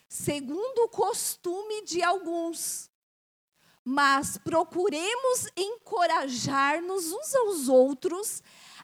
segundo 0.10 0.86
o 0.86 0.89
costume 0.89 1.84
de 1.84 2.01
alguns, 2.01 2.89
mas 3.86 4.36
procuremos 4.39 5.47
encorajar-nos 5.56 7.12
uns 7.12 7.36
aos 7.36 7.69
outros, 7.69 8.41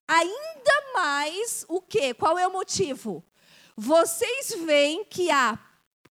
ainda 0.07 0.93
mais 0.93 1.65
o 1.67 1.81
quê? 1.81 2.13
Qual 2.13 2.37
é 2.37 2.47
o 2.47 2.53
motivo? 2.53 3.25
Vocês 3.75 4.53
veem 4.63 5.03
que 5.03 5.31
há 5.31 5.57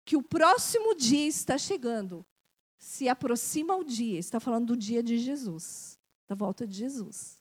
que 0.04 0.16
o 0.16 0.22
próximo 0.22 0.96
dia 0.96 1.28
está 1.28 1.56
chegando 1.56 2.26
se 2.76 3.08
aproxima 3.08 3.76
o 3.76 3.84
dia, 3.84 4.18
está 4.18 4.40
falando 4.40 4.74
do 4.74 4.76
dia 4.76 5.00
de 5.00 5.16
Jesus, 5.16 5.96
da 6.26 6.34
volta 6.34 6.66
de 6.66 6.76
Jesus. 6.76 7.40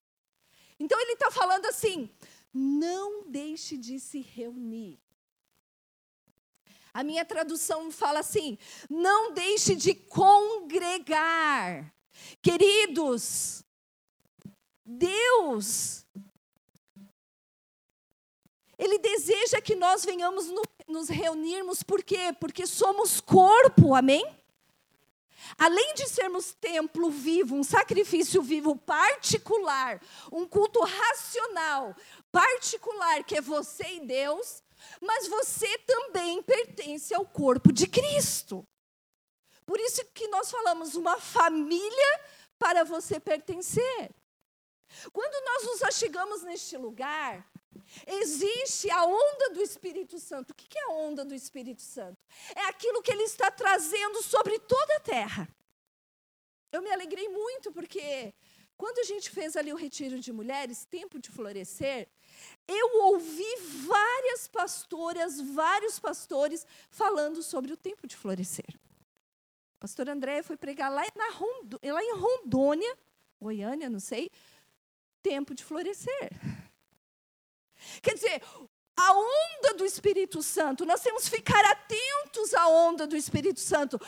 Então 0.82 1.00
ele 1.00 1.12
está 1.12 1.30
falando 1.30 1.66
assim: 1.66 2.10
não 2.52 3.30
deixe 3.30 3.76
de 3.76 4.00
se 4.00 4.20
reunir. 4.20 4.98
A 6.92 7.04
minha 7.04 7.24
tradução 7.24 7.88
fala 7.92 8.18
assim: 8.18 8.58
não 8.90 9.32
deixe 9.32 9.76
de 9.76 9.94
congregar. 9.94 11.94
Queridos, 12.42 13.64
Deus, 14.84 16.04
Ele 18.76 18.98
deseja 18.98 19.60
que 19.60 19.76
nós 19.76 20.04
venhamos 20.04 20.48
no, 20.48 20.62
nos 20.88 21.08
reunirmos, 21.08 21.84
por 21.84 22.02
quê? 22.02 22.34
Porque 22.40 22.66
somos 22.66 23.20
corpo, 23.20 23.94
amém? 23.94 24.41
Além 25.58 25.94
de 25.94 26.08
sermos 26.08 26.54
templo 26.54 27.10
vivo, 27.10 27.54
um 27.54 27.64
sacrifício 27.64 28.42
vivo 28.42 28.76
particular, 28.76 30.00
um 30.30 30.46
culto 30.46 30.80
racional 30.80 31.94
particular, 32.30 33.24
que 33.24 33.36
é 33.36 33.40
você 33.40 33.84
e 33.96 34.06
Deus, 34.06 34.62
mas 35.00 35.28
você 35.28 35.78
também 35.78 36.42
pertence 36.42 37.14
ao 37.14 37.26
corpo 37.26 37.72
de 37.72 37.86
Cristo. 37.86 38.66
Por 39.66 39.78
isso 39.78 40.04
que 40.12 40.28
nós 40.28 40.50
falamos 40.50 40.94
uma 40.94 41.18
família 41.18 42.20
para 42.58 42.84
você 42.84 43.20
pertencer. 43.20 44.10
Quando 45.12 45.44
nós 45.44 45.64
nos 45.64 45.82
achegamos 45.82 46.42
neste 46.42 46.76
lugar, 46.76 47.46
Existe 48.06 48.90
a 48.90 49.04
onda 49.04 49.50
do 49.50 49.62
Espírito 49.62 50.18
Santo. 50.18 50.50
O 50.50 50.54
que 50.54 50.78
é 50.78 50.84
a 50.84 50.94
onda 50.94 51.24
do 51.24 51.34
Espírito 51.34 51.82
Santo? 51.82 52.18
É 52.54 52.62
aquilo 52.66 53.02
que 53.02 53.12
ele 53.12 53.24
está 53.24 53.50
trazendo 53.50 54.22
sobre 54.22 54.58
toda 54.58 54.96
a 54.96 55.00
terra. 55.00 55.48
Eu 56.70 56.82
me 56.82 56.90
alegrei 56.90 57.28
muito 57.28 57.70
porque 57.70 58.34
quando 58.76 58.98
a 58.98 59.04
gente 59.04 59.30
fez 59.30 59.56
ali 59.56 59.72
o 59.72 59.76
retiro 59.76 60.18
de 60.18 60.32
mulheres, 60.32 60.84
tempo 60.84 61.18
de 61.18 61.30
florescer, 61.30 62.08
eu 62.66 63.02
ouvi 63.04 63.56
várias 63.86 64.48
pastoras, 64.48 65.40
vários 65.40 66.00
pastores 66.00 66.66
falando 66.90 67.42
sobre 67.42 67.72
o 67.72 67.76
tempo 67.76 68.06
de 68.06 68.16
florescer. 68.16 68.66
O 69.76 69.80
pastor 69.80 70.08
André 70.08 70.42
foi 70.42 70.56
pregar 70.56 70.90
lá, 70.90 71.02
lá 71.04 72.02
em 72.02 72.14
Rondônia, 72.14 72.98
Goiânia, 73.40 73.90
não 73.90 74.00
sei, 74.00 74.30
tempo 75.22 75.54
de 75.54 75.62
florescer. 75.62 76.30
Quer 78.02 78.14
dizer, 78.14 78.42
a 78.96 79.12
onda 79.12 79.74
do 79.76 79.84
Espírito 79.84 80.42
Santo, 80.42 80.84
nós 80.84 81.00
temos 81.00 81.24
que 81.24 81.36
ficar 81.36 81.64
atentos 81.64 82.54
à 82.54 82.68
onda 82.68 83.06
do 83.06 83.16
Espírito 83.16 83.60
Santo. 83.60 84.00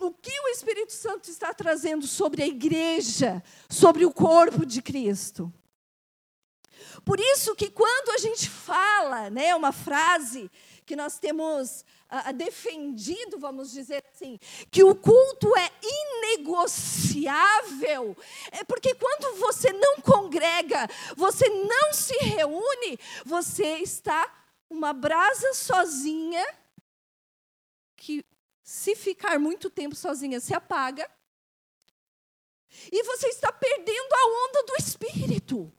O 0.00 0.12
que 0.12 0.40
o 0.40 0.48
Espírito 0.48 0.92
Santo 0.92 1.28
está 1.28 1.52
trazendo 1.52 2.06
sobre 2.06 2.42
a 2.42 2.46
igreja, 2.46 3.42
sobre 3.68 4.04
o 4.04 4.12
corpo 4.12 4.64
de 4.64 4.80
Cristo. 4.80 5.52
Por 7.04 7.18
isso 7.20 7.54
que 7.54 7.70
quando 7.70 8.10
a 8.10 8.18
gente 8.18 8.48
fala, 8.48 9.30
né, 9.30 9.54
uma 9.54 9.72
frase 9.72 10.50
que 10.84 10.96
nós 10.96 11.18
temos 11.18 11.84
uh, 12.10 12.32
defendido, 12.32 13.38
vamos 13.38 13.70
dizer 13.70 14.02
assim, 14.12 14.38
que 14.70 14.82
o 14.82 14.94
culto 14.94 15.54
é 15.56 15.70
inegociável, 16.32 18.16
é 18.50 18.64
porque 18.64 18.94
quando 18.94 19.36
você 19.38 19.72
não 19.72 19.96
congrega, 20.00 20.88
você 21.16 21.48
não 21.48 21.92
se 21.92 22.16
reúne, 22.18 22.98
você 23.24 23.78
está 23.78 24.34
uma 24.70 24.92
brasa 24.92 25.54
sozinha, 25.54 26.44
que 27.96 28.24
se 28.62 28.94
ficar 28.96 29.38
muito 29.38 29.70
tempo 29.70 29.94
sozinha 29.94 30.40
se 30.40 30.54
apaga, 30.54 31.10
e 32.92 33.02
você 33.02 33.28
está 33.28 33.50
perdendo 33.52 34.12
a 34.12 34.26
onda 34.44 34.62
do 34.64 34.76
espírito. 34.76 35.72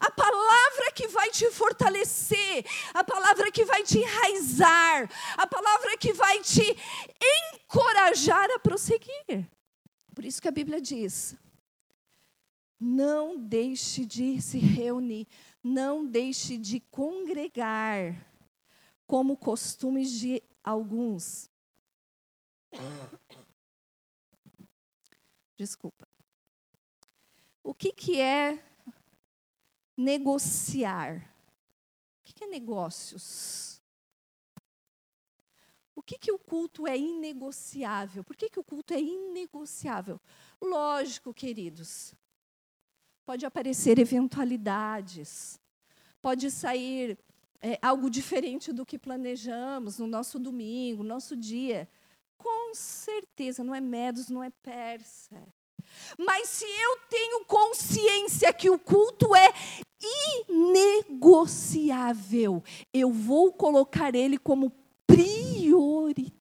A 0.00 0.10
palavra 0.10 0.92
que 0.92 1.08
vai 1.08 1.30
te 1.30 1.50
fortalecer, 1.50 2.64
a 2.92 3.04
palavra 3.04 3.50
que 3.50 3.64
vai 3.64 3.82
te 3.82 3.98
enraizar, 3.98 5.10
a 5.36 5.46
palavra 5.46 5.96
que 5.96 6.12
vai 6.12 6.40
te 6.40 6.64
encorajar 7.20 8.50
a 8.50 8.58
prosseguir. 8.58 9.48
Por 10.14 10.24
isso 10.24 10.40
que 10.40 10.48
a 10.48 10.52
Bíblia 10.52 10.80
diz: 10.80 11.36
não 12.78 13.36
deixe 13.36 14.04
de 14.04 14.40
se 14.40 14.58
reunir, 14.58 15.26
não 15.62 16.04
deixe 16.04 16.58
de 16.58 16.80
congregar, 16.80 18.14
como 19.06 19.36
costumes 19.36 20.10
de 20.10 20.42
alguns. 20.62 21.50
Desculpa. 25.56 26.06
O 27.62 27.72
que, 27.72 27.92
que 27.92 28.20
é 28.20 28.62
negociar. 29.96 31.16
O 32.20 32.24
que 32.24 32.44
é 32.44 32.46
negócios? 32.46 33.80
O 35.94 36.02
que, 36.02 36.18
que 36.18 36.32
o 36.32 36.38
culto 36.38 36.86
é 36.86 36.98
inegociável? 36.98 38.24
Por 38.24 38.36
que, 38.36 38.50
que 38.50 38.58
o 38.58 38.64
culto 38.64 38.92
é 38.92 39.00
inegociável? 39.00 40.20
Lógico, 40.60 41.32
queridos. 41.32 42.14
Pode 43.24 43.46
aparecer 43.46 43.98
eventualidades, 43.98 45.58
pode 46.20 46.50
sair 46.50 47.18
é, 47.60 47.78
algo 47.80 48.10
diferente 48.10 48.70
do 48.72 48.84
que 48.84 48.98
planejamos 48.98 49.98
no 49.98 50.06
nosso 50.06 50.38
domingo, 50.38 51.02
no 51.02 51.08
nosso 51.08 51.34
dia. 51.34 51.88
Com 52.36 52.74
certeza, 52.74 53.64
não 53.64 53.74
é 53.74 53.80
medos, 53.80 54.28
não 54.28 54.42
é 54.42 54.50
persa. 54.50 55.40
Mas 56.18 56.48
se 56.48 56.64
eu 56.64 56.98
tenho 57.08 57.44
consciência 57.44 58.52
que 58.52 58.70
o 58.70 58.78
culto 58.78 59.34
é 59.34 59.52
inegociável, 60.48 62.62
eu 62.92 63.10
vou 63.10 63.52
colocar 63.52 64.14
ele 64.14 64.38
como 64.38 64.70
prioridade. 65.06 66.32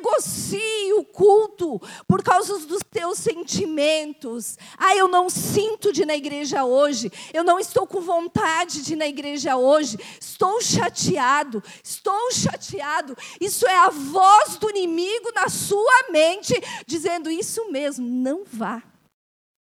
Negocie 0.00 0.94
o 0.94 1.04
culto 1.04 1.78
por 2.08 2.22
causa 2.22 2.58
dos 2.60 2.82
teus 2.90 3.18
sentimentos. 3.18 4.56
Ah, 4.78 4.96
eu 4.96 5.06
não 5.06 5.28
sinto 5.28 5.92
de 5.92 6.02
ir 6.02 6.06
na 6.06 6.16
igreja 6.16 6.64
hoje. 6.64 7.12
Eu 7.34 7.44
não 7.44 7.58
estou 7.60 7.86
com 7.86 8.00
vontade 8.00 8.82
de 8.82 8.94
ir 8.94 8.96
na 8.96 9.06
igreja 9.06 9.56
hoje. 9.56 9.98
Estou 10.18 10.60
chateado. 10.62 11.62
Estou 11.84 12.32
chateado. 12.32 13.14
Isso 13.38 13.66
é 13.66 13.76
a 13.76 13.90
voz 13.90 14.56
do 14.56 14.70
inimigo 14.70 15.30
na 15.34 15.50
sua 15.50 16.10
mente 16.10 16.54
dizendo 16.86 17.30
isso 17.30 17.70
mesmo. 17.70 18.06
Não 18.08 18.42
vá. 18.44 18.82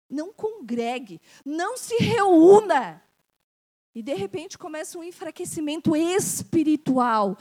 Não 0.09 0.33
congregue. 0.33 1.21
Não 1.45 1.77
se 1.77 1.97
reúna. 1.97 3.03
E 3.93 4.03
de 4.03 4.15
repente 4.15 4.57
começa 4.57 4.97
um 4.99 5.05
enfraquecimento 5.05 5.97
espiritual, 5.97 7.37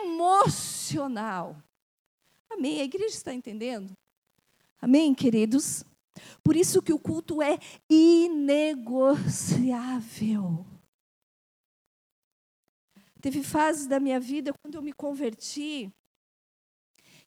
emocional. 0.00 1.56
Amém? 2.50 2.80
A 2.80 2.84
igreja 2.84 3.14
está 3.14 3.32
entendendo? 3.32 3.96
Amém, 4.80 5.14
queridos? 5.14 5.84
Por 6.42 6.56
isso 6.56 6.82
que 6.82 6.92
o 6.92 6.98
culto 6.98 7.40
é 7.42 7.58
inegociável. 7.88 10.66
Teve 13.20 13.42
fases 13.42 13.86
da 13.86 13.98
minha 13.98 14.20
vida 14.20 14.52
quando 14.62 14.76
eu 14.76 14.82
me 14.82 14.92
converti 14.92 15.92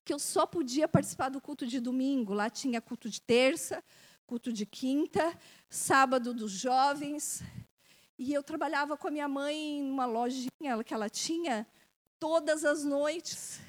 que 0.03 0.13
eu 0.13 0.19
só 0.19 0.45
podia 0.45 0.87
participar 0.87 1.29
do 1.29 1.39
culto 1.39 1.67
de 1.67 1.79
domingo. 1.79 2.33
Lá 2.33 2.49
tinha 2.49 2.81
culto 2.81 3.09
de 3.09 3.21
terça, 3.21 3.83
culto 4.25 4.51
de 4.51 4.65
quinta, 4.65 5.37
sábado 5.69 6.33
dos 6.33 6.51
jovens. 6.51 7.43
E 8.17 8.33
eu 8.33 8.43
trabalhava 8.43 8.97
com 8.97 9.07
a 9.07 9.11
minha 9.11 9.27
mãe 9.27 9.81
numa 9.83 10.05
lojinha 10.05 10.83
que 10.85 10.93
ela 10.93 11.09
tinha 11.09 11.67
todas 12.19 12.65
as 12.65 12.83
noites. 12.83 13.59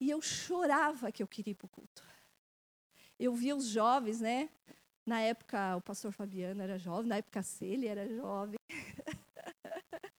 E 0.00 0.10
eu 0.10 0.20
chorava 0.20 1.10
que 1.10 1.22
eu 1.22 1.26
queria 1.26 1.52
ir 1.52 1.54
para 1.54 1.66
o 1.66 1.68
culto. 1.68 2.02
Eu 3.18 3.34
via 3.34 3.56
os 3.56 3.66
jovens, 3.66 4.20
né? 4.20 4.50
Na 5.06 5.20
época, 5.20 5.76
o 5.76 5.80
pastor 5.80 6.12
Fabiano 6.12 6.62
era 6.62 6.78
jovem, 6.78 7.08
na 7.08 7.16
época, 7.16 7.40
a 7.40 7.42
Celi 7.42 7.86
era 7.86 8.08
jovem. 8.08 8.58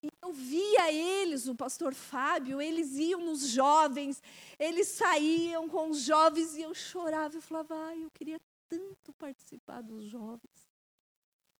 E 0.00 0.08
eu 0.22 0.32
via 0.32 0.92
eles, 0.92 1.48
o 1.48 1.56
pastor 1.56 1.92
Fábio, 1.92 2.62
eles 2.62 2.94
iam 2.94 3.20
nos 3.20 3.48
jovens, 3.48 4.22
eles 4.56 4.86
saíam 4.86 5.68
com 5.68 5.90
os 5.90 6.02
jovens 6.02 6.54
e 6.54 6.62
eu 6.62 6.72
chorava. 6.72 7.36
Eu 7.36 7.42
falava, 7.42 7.74
ai, 7.74 8.04
eu 8.04 8.10
queria 8.12 8.40
tanto 8.68 9.12
participar 9.14 9.82
dos 9.82 10.04
jovens. 10.04 10.68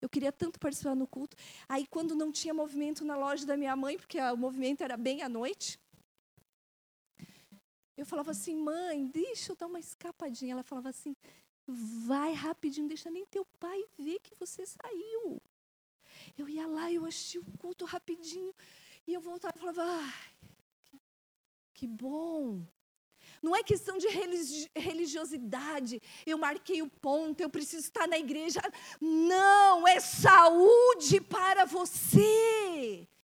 Eu 0.01 0.09
queria 0.09 0.31
tanto 0.31 0.61
participar 0.61 0.95
no 0.95 1.07
culto. 1.07 1.37
Aí, 1.69 1.85
quando 1.89 2.15
não 2.15 2.31
tinha 2.31 2.55
movimento 2.55 3.05
na 3.05 3.17
loja 3.17 3.45
da 3.45 3.57
minha 3.57 3.75
mãe, 3.75 3.99
porque 3.99 4.21
o 4.21 4.37
movimento 4.37 4.85
era 4.85 4.97
bem 4.97 5.23
à 5.23 5.29
noite, 5.29 5.81
eu 7.99 8.07
falava 8.07 8.31
assim, 8.31 8.55
mãe, 8.55 9.09
deixa 9.09 9.51
eu 9.51 9.57
dar 9.57 9.67
uma 9.67 9.81
escapadinha. 9.81 10.53
Ela 10.53 10.63
falava 10.63 10.89
assim, 10.89 11.17
vai 11.67 12.33
rapidinho, 12.33 12.87
deixa 12.87 13.11
nem 13.11 13.27
teu 13.27 13.45
pai 13.59 13.85
ver 13.99 14.21
que 14.21 14.37
você 14.37 14.65
saiu. 14.65 15.43
Eu 16.37 16.49
ia 16.49 16.65
lá, 16.65 16.93
eu 16.93 17.05
achei 17.05 17.41
o 17.41 17.45
culto 17.59 17.85
rapidinho, 17.85 18.55
e 19.05 19.13
eu 19.13 19.21
voltava 19.21 19.57
e 19.57 19.61
falava, 19.61 19.83
ai, 19.83 20.31
que 21.75 21.89
bom. 21.89 22.65
Não 23.43 23.55
é 23.55 23.65
questão 23.65 23.99
de 23.99 24.07
religiosidade. 24.77 26.01
Eu 26.25 26.39
marquei 26.39 26.81
o 26.83 26.89
ponto, 26.89 27.41
eu 27.41 27.51
preciso 27.51 27.83
estar 27.83 28.07
na 28.07 28.19
igreja. 28.19 28.61
Não, 29.01 29.87
é 29.87 29.99
saúde 29.99 31.21
para 31.21 31.65
você. 31.65 33.09